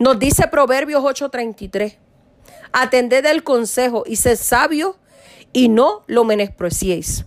Nos 0.00 0.18
dice 0.18 0.48
Proverbios 0.48 1.04
8:33, 1.04 1.96
atended 2.72 3.24
el 3.26 3.44
consejo 3.44 4.02
y 4.04 4.16
sed 4.16 4.36
sabio 4.36 4.96
y 5.52 5.68
no 5.68 6.02
lo 6.08 6.24
menospreciéis. 6.24 7.24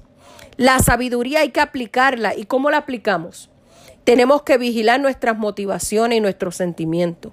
La 0.58 0.80
sabiduría 0.80 1.40
hay 1.40 1.52
que 1.52 1.62
aplicarla. 1.62 2.36
¿Y 2.36 2.46
cómo 2.46 2.70
la 2.70 2.80
aplicamos? 2.80 3.50
Tenemos 4.04 4.42
que 4.42 4.58
vigilar 4.58 5.00
nuestras 5.00 5.38
motivaciones 5.38 6.18
y 6.18 6.22
nuestros 6.22 6.58
sentimientos. 6.58 7.32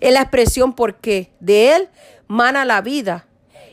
Es 0.00 0.12
la 0.12 0.20
expresión 0.20 0.74
porque 0.74 1.30
de 1.40 1.76
él 1.76 1.88
mana 2.26 2.66
la 2.66 2.82
vida. 2.82 3.26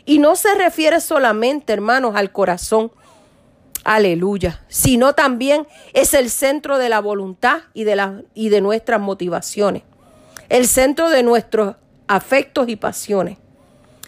Y 0.05 0.19
no 0.19 0.35
se 0.35 0.53
refiere 0.55 0.99
solamente, 1.01 1.73
hermanos, 1.73 2.15
al 2.15 2.31
corazón. 2.31 2.91
Aleluya. 3.83 4.63
Sino 4.67 5.13
también 5.13 5.67
es 5.93 6.13
el 6.13 6.29
centro 6.29 6.77
de 6.77 6.89
la 6.89 6.99
voluntad 6.99 7.61
y 7.73 7.83
de, 7.83 8.23
y 8.33 8.49
de 8.49 8.61
nuestras 8.61 8.99
motivaciones. 8.99 9.83
El 10.49 10.67
centro 10.67 11.09
de 11.09 11.23
nuestros 11.23 11.75
afectos 12.07 12.67
y 12.69 12.75
pasiones. 12.75 13.37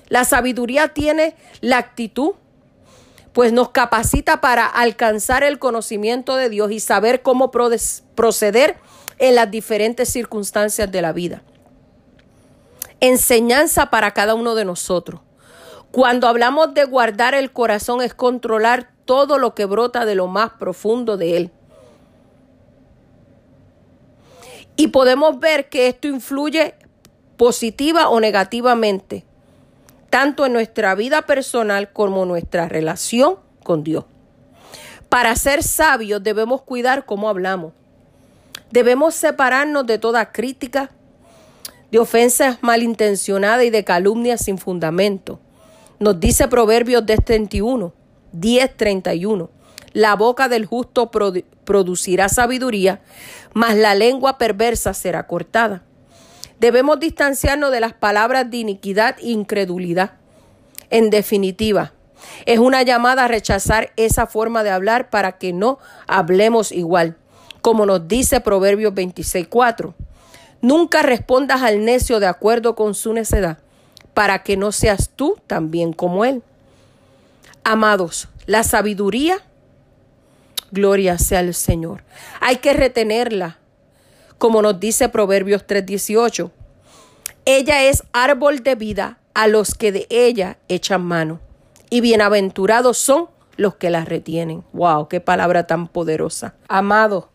La 0.10 0.26
sabiduría 0.26 0.89
tiene 0.89 1.36
la 1.62 1.78
actitud 1.78 2.34
pues 3.34 3.52
nos 3.52 3.72
capacita 3.72 4.41
para 4.41 4.66
alcanzar 4.68 5.44
el 5.44 5.60
conocimiento 5.60 6.36
de 6.36 6.50
Dios 6.50 6.72
y 6.72 6.80
saber 6.80 7.24
cómo 7.24 7.52
proceder 7.52 8.78
en 9.18 9.36
las 9.36 9.50
diferentes 9.50 10.10
circunstancias 10.10 10.91
de 10.91 11.02
la 11.02 11.14
vida. 11.14 11.41
Enseñanza 13.00 13.89
para 13.89 14.12
cada 14.12 14.36
uno 14.36 14.56
de 14.56 14.66
nosotros. 14.66 15.20
Cuando 15.94 16.28
hablamos 16.28 16.74
de 16.74 16.86
guardar 16.86 17.36
el 17.36 17.52
corazón 17.52 18.02
es 18.02 18.16
controlar 18.16 18.89
todo 19.06 19.38
lo 19.38 19.54
que 19.54 19.66
brota 19.66 20.06
de 20.06 20.16
lo 20.16 20.26
más 20.26 20.50
profundo 20.54 21.18
de 21.18 21.38
él. 21.38 21.52
Y 24.76 24.88
podemos 24.88 25.39
ver 25.39 25.70
que 25.70 25.88
esto 25.88 26.08
influye 26.08 26.74
positiva 27.38 28.10
o 28.10 28.20
negativamente 28.20 29.24
tanto 30.10 30.48
en 30.48 30.54
nuestra 30.54 30.96
vida 30.96 31.22
personal 31.22 31.91
como 31.94 32.26
nuestra 32.26 32.68
relación 32.68 33.38
con 33.64 33.84
Dios. 33.84 34.06
Para 35.10 35.36
ser 35.36 35.62
sabios 35.62 36.24
debemos 36.24 36.64
cuidar 36.64 37.06
cómo 37.06 37.30
hablamos. 37.30 37.72
Debemos 38.72 39.14
separarnos 39.14 39.86
de 39.86 40.00
toda 40.00 40.32
crítica, 40.32 40.89
de 41.91 42.00
ofensas 42.00 42.58
malintencionadas 42.62 43.66
y 43.66 43.70
de 43.70 43.84
calumnias 43.84 44.44
sin 44.44 44.58
fundamento. 44.58 45.39
Nos 46.04 46.20
dice 46.20 46.49
Proverbios 46.49 47.06
10:31, 47.06 47.93
10:31. 48.34 49.49
La 49.93 50.18
boca 50.18 50.49
del 50.49 50.66
justo 50.66 51.10
producirá 51.10 52.28
sabiduría, 52.28 52.99
mas 53.54 53.78
la 53.78 53.95
lengua 53.95 54.38
perversa 54.38 54.93
será 54.93 55.28
cortada. 55.28 55.86
Debemos 56.60 56.99
distanciarnos 56.99 57.72
de 57.72 57.80
las 57.80 57.93
palabras 57.93 58.51
de 58.51 58.58
iniquidad 58.58 59.16
e 59.20 59.30
incredulidad. 59.30 60.16
En 60.89 61.10
definitiva, 61.10 61.93
es 62.45 62.60
una 62.60 62.84
llamada 62.84 63.24
a 63.24 63.30
rechazar 63.30 63.93
esa 63.95 64.28
forma 64.28 64.62
de 64.64 64.72
hablar 64.72 65.10
para 65.10 65.38
que 65.38 65.54
no 65.54 65.80
hablemos 66.06 66.74
igual, 66.74 67.16
como 67.62 67.86
nos 67.86 68.10
dice 68.10 68.41
Proverbios 68.41 68.93
26.4. 68.93 69.93
Nunca 70.60 71.01
respondas 71.01 71.62
al 71.62 71.86
necio 71.86 72.20
de 72.20 72.28
acuerdo 72.28 72.76
con 72.76 72.93
su 72.93 73.14
necedad, 73.14 73.60
para 74.14 74.43
que 74.43 74.57
no 74.57 74.72
seas 74.72 75.09
tú 75.16 75.38
también 75.47 75.93
como 75.93 76.26
él. 76.26 76.43
Amados, 77.64 78.30
la 78.45 78.64
sabiduría, 78.64 79.38
gloria 80.72 81.18
sea 81.18 81.39
al 81.39 81.53
Señor. 81.53 82.03
Hay 82.41 82.57
que 82.57 82.74
retenerla, 82.74 83.57
como 84.38 84.61
nos 84.61 84.80
dice 84.80 85.09
Proverbios 85.09 85.66
3:18. 85.66 86.51
Ella 87.45 87.84
es 87.84 88.03
árbol 88.14 88.64
de 88.64 88.76
vida 88.76 89.20
a 89.34 89.47
los 89.47 89.76
que 89.76 89.91
de 89.91 90.07
ella 90.09 90.57
echan 90.68 91.03
mano, 91.03 91.39
y 91.89 92.01
bienaventurados 92.01 92.97
son 92.97 93.30
los 93.57 93.76
que 93.76 93.89
la 93.89 94.05
retienen. 94.05 94.64
¡Wow! 94.74 95.07
¡Qué 95.07 95.20
palabra 95.22 95.68
tan 95.68 95.88
poderosa! 95.88 96.55
Amado, 96.68 97.30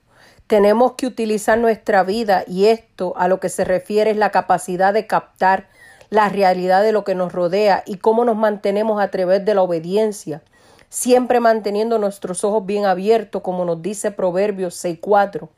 tenemos 0.47 0.93
que 0.93 1.07
utilizar 1.07 1.59
nuestra 1.59 2.03
vida 2.03 2.45
y 2.47 2.67
esto 2.67 3.15
a 3.17 3.29
lo 3.29 3.39
que 3.39 3.49
se 3.49 3.65
refiere 3.65 4.11
es 4.11 4.17
la 4.17 4.31
capacidad 4.31 4.93
de 4.93 5.07
captar 5.07 5.69
la 6.11 6.29
realidad 6.29 6.83
de 6.83 6.93
lo 6.93 7.05
que 7.05 7.15
nos 7.15 7.33
rodea 7.33 7.83
y 7.87 7.99
cómo 7.99 8.25
nos 8.25 8.37
mantenemos 8.37 9.01
a 9.01 9.11
través 9.11 9.45
de 9.45 9.55
la 9.55 9.63
obediencia, 9.63 10.43
siempre 10.89 11.41
manteniendo 11.41 11.99
nuestros 11.99 12.45
ojos 12.45 12.65
bien 12.65 12.87
abiertos, 12.87 13.43
como 13.43 13.65
nos 13.65 13.83
dice 13.83 14.11
Proverbios 14.11 14.83
6.4. 14.83 15.49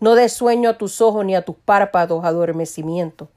No 0.00 0.14
des 0.14 0.32
sueño 0.32 0.70
a 0.70 0.78
tus 0.78 1.00
ojos 1.00 1.24
ni 1.24 1.36
a 1.36 1.44
tus 1.44 1.56
párpados 1.56 2.24
adormecimiento. 2.24 3.28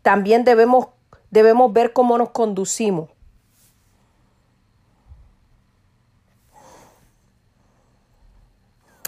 También 0.00 0.44
debemos, 0.44 0.86
debemos 1.30 1.72
ver 1.72 1.92
cómo 1.92 2.16
nos 2.16 2.30
conducimos. 2.30 3.10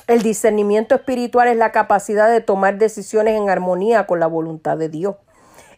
El 0.06 0.22
discernimiento 0.22 0.94
espiritual 0.94 1.48
es 1.48 1.56
la 1.56 1.72
capacidad 1.72 2.30
de 2.30 2.40
tomar 2.40 2.78
decisiones 2.78 3.36
en 3.36 3.50
armonía 3.50 4.06
con 4.06 4.20
la 4.20 4.28
voluntad 4.28 4.76
de 4.76 4.88
Dios. 4.88 5.16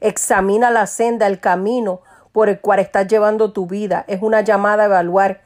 Examina 0.01 0.71
la 0.71 0.87
senda, 0.87 1.27
el 1.27 1.41
camino 1.41 2.01
por 2.33 2.49
el 2.49 2.61
cual 2.61 2.79
estás 2.79 3.07
llevando 3.09 3.53
tu 3.53 3.67
vida. 3.67 4.05
Es 4.07 4.23
una 4.23 4.43
llamada 4.43 4.85
a 4.85 4.87
evaluar 4.87 5.41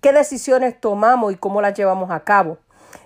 qué 0.00 0.12
decisiones 0.12 0.80
tomamos 0.80 1.32
y 1.32 1.36
cómo 1.36 1.60
las 1.60 1.74
llevamos 1.74 2.10
a 2.10 2.20
cabo. 2.20 2.58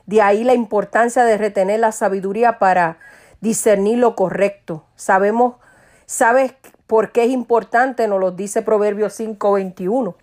De 0.06 0.22
ahí 0.22 0.44
la 0.44 0.54
importancia 0.54 1.24
de 1.24 1.38
retener 1.38 1.80
la 1.80 1.92
sabiduría 1.92 2.58
para 2.58 2.98
discernir 3.40 3.98
lo 3.98 4.14
correcto. 4.14 4.84
Sabemos, 4.96 5.54
¿sabes 6.06 6.54
por 6.86 7.12
qué 7.12 7.24
es 7.24 7.30
importante? 7.30 8.06
Nos 8.08 8.20
lo 8.20 8.30
dice 8.30 8.62
Proverbios 8.62 9.14
5:21. 9.18 10.14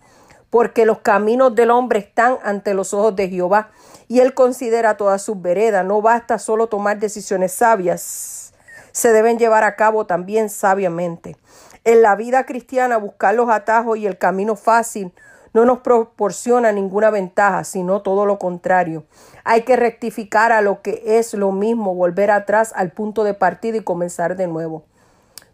Porque 0.49 0.85
los 0.85 0.99
caminos 0.99 1.53
del 1.53 1.69
hombre 1.69 1.99
están 1.99 2.37
ante 2.43 2.73
los 2.73 2.93
ojos 2.93 3.15
de 3.15 3.29
Jehová 3.29 3.69
y 4.07 4.21
él 4.21 4.33
considera 4.33 4.97
todas 4.97 5.21
sus 5.21 5.39
veredas. 5.39 5.85
No 5.85 6.01
basta 6.01 6.39
solo 6.39 6.67
tomar 6.67 6.97
decisiones 6.97 7.51
sabias, 7.53 8.48
se 8.91 9.11
deben 9.11 9.37
llevar 9.37 9.63
a 9.63 9.75
cabo 9.75 10.05
también 10.05 10.49
sabiamente. 10.49 11.35
En 11.83 12.01
la 12.01 12.15
vida 12.15 12.45
cristiana, 12.45 12.97
buscar 12.97 13.35
los 13.35 13.49
atajos 13.49 13.97
y 13.97 14.05
el 14.05 14.17
camino 14.17 14.55
fácil 14.55 15.13
no 15.53 15.65
nos 15.65 15.79
proporciona 15.79 16.71
ninguna 16.71 17.09
ventaja, 17.09 17.63
sino 17.63 18.01
todo 18.01 18.25
lo 18.25 18.37
contrario. 18.37 19.05
Hay 19.43 19.63
que 19.63 19.75
rectificar 19.75 20.51
a 20.51 20.61
lo 20.61 20.81
que 20.81 21.01
es 21.05 21.33
lo 21.33 21.51
mismo, 21.51 21.95
volver 21.95 22.31
atrás 22.31 22.71
al 22.75 22.91
punto 22.91 23.23
de 23.23 23.33
partida 23.33 23.77
y 23.77 23.83
comenzar 23.83 24.35
de 24.35 24.47
nuevo. 24.47 24.83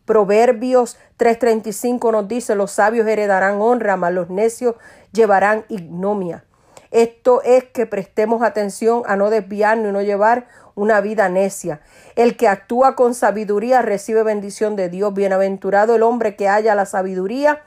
Proverbios 0.06 0.98
3:35 1.18 2.12
nos 2.12 2.28
dice, 2.28 2.56
los 2.56 2.72
sabios 2.72 3.08
heredarán 3.08 3.62
honra, 3.62 3.98
mas 3.98 4.14
los 4.14 4.30
necios 4.30 4.76
llevarán 5.12 5.66
ignomia. 5.70 6.44
Esto 6.92 7.42
es 7.44 7.64
que 7.64 7.86
prestemos 7.86 8.44
atención 8.44 9.04
a 9.08 9.16
no 9.16 9.30
desviarnos 9.30 9.90
y 9.90 9.92
no 9.92 10.02
llevar 10.02 10.48
una 10.76 11.02
vida 11.02 11.30
necia. 11.30 11.82
El 12.16 12.38
que 12.38 12.48
actúa 12.48 12.96
con 12.96 13.16
sabiduría 13.16 13.82
recibe 13.82 14.24
bendición 14.24 14.76
de 14.76 14.90
Dios. 14.90 15.14
Bienaventurado 15.14 15.96
el 15.96 16.04
hombre 16.04 16.36
que 16.36 16.48
haya 16.48 16.76
la 16.76 16.86
sabiduría 16.86 17.62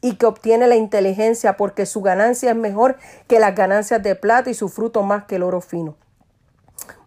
y 0.00 0.16
que 0.16 0.26
obtiene 0.26 0.66
la 0.66 0.76
inteligencia, 0.76 1.56
porque 1.56 1.86
su 1.86 2.02
ganancia 2.02 2.50
es 2.50 2.56
mejor 2.56 2.96
que 3.26 3.40
las 3.40 3.54
ganancias 3.54 4.02
de 4.02 4.14
plata 4.14 4.50
y 4.50 4.54
su 4.54 4.68
fruto 4.68 5.02
más 5.02 5.24
que 5.24 5.36
el 5.36 5.42
oro 5.42 5.60
fino. 5.60 5.96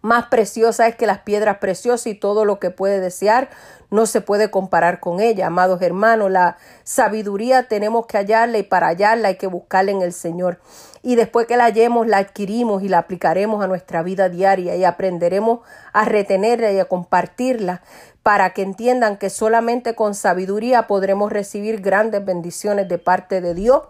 Más 0.00 0.26
preciosa 0.26 0.88
es 0.88 0.96
que 0.96 1.06
las 1.06 1.20
piedras 1.20 1.58
preciosas 1.58 2.06
y 2.06 2.14
todo 2.14 2.44
lo 2.44 2.58
que 2.58 2.70
puede 2.70 3.00
desear 3.00 3.50
no 3.90 4.06
se 4.06 4.20
puede 4.20 4.50
comparar 4.50 5.00
con 5.00 5.20
ella. 5.20 5.46
Amados 5.46 5.82
hermanos, 5.82 6.30
la 6.30 6.56
sabiduría 6.82 7.68
tenemos 7.68 8.06
que 8.06 8.16
hallarla 8.16 8.58
y 8.58 8.62
para 8.62 8.88
hallarla 8.88 9.28
hay 9.28 9.36
que 9.36 9.46
buscarla 9.46 9.92
en 9.92 10.02
el 10.02 10.12
Señor. 10.12 10.60
Y 11.02 11.16
después 11.16 11.46
que 11.46 11.56
la 11.56 11.64
hallemos, 11.64 12.06
la 12.06 12.18
adquirimos 12.18 12.82
y 12.82 12.88
la 12.88 12.98
aplicaremos 12.98 13.62
a 13.62 13.68
nuestra 13.68 14.02
vida 14.02 14.28
diaria 14.28 14.76
y 14.76 14.84
aprenderemos 14.84 15.60
a 15.92 16.04
retenerla 16.04 16.72
y 16.72 16.78
a 16.78 16.86
compartirla 16.86 17.82
para 18.22 18.54
que 18.54 18.62
entiendan 18.62 19.18
que 19.18 19.30
solamente 19.30 19.94
con 19.94 20.14
sabiduría 20.14 20.86
podremos 20.86 21.32
recibir 21.32 21.80
grandes 21.80 22.24
bendiciones 22.24 22.88
de 22.88 22.98
parte 22.98 23.40
de 23.40 23.54
Dios, 23.54 23.82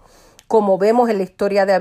como 0.53 0.77
vemos 0.77 1.09
en 1.09 1.17
la 1.17 1.25
historia 1.25 1.65
de 1.65 1.73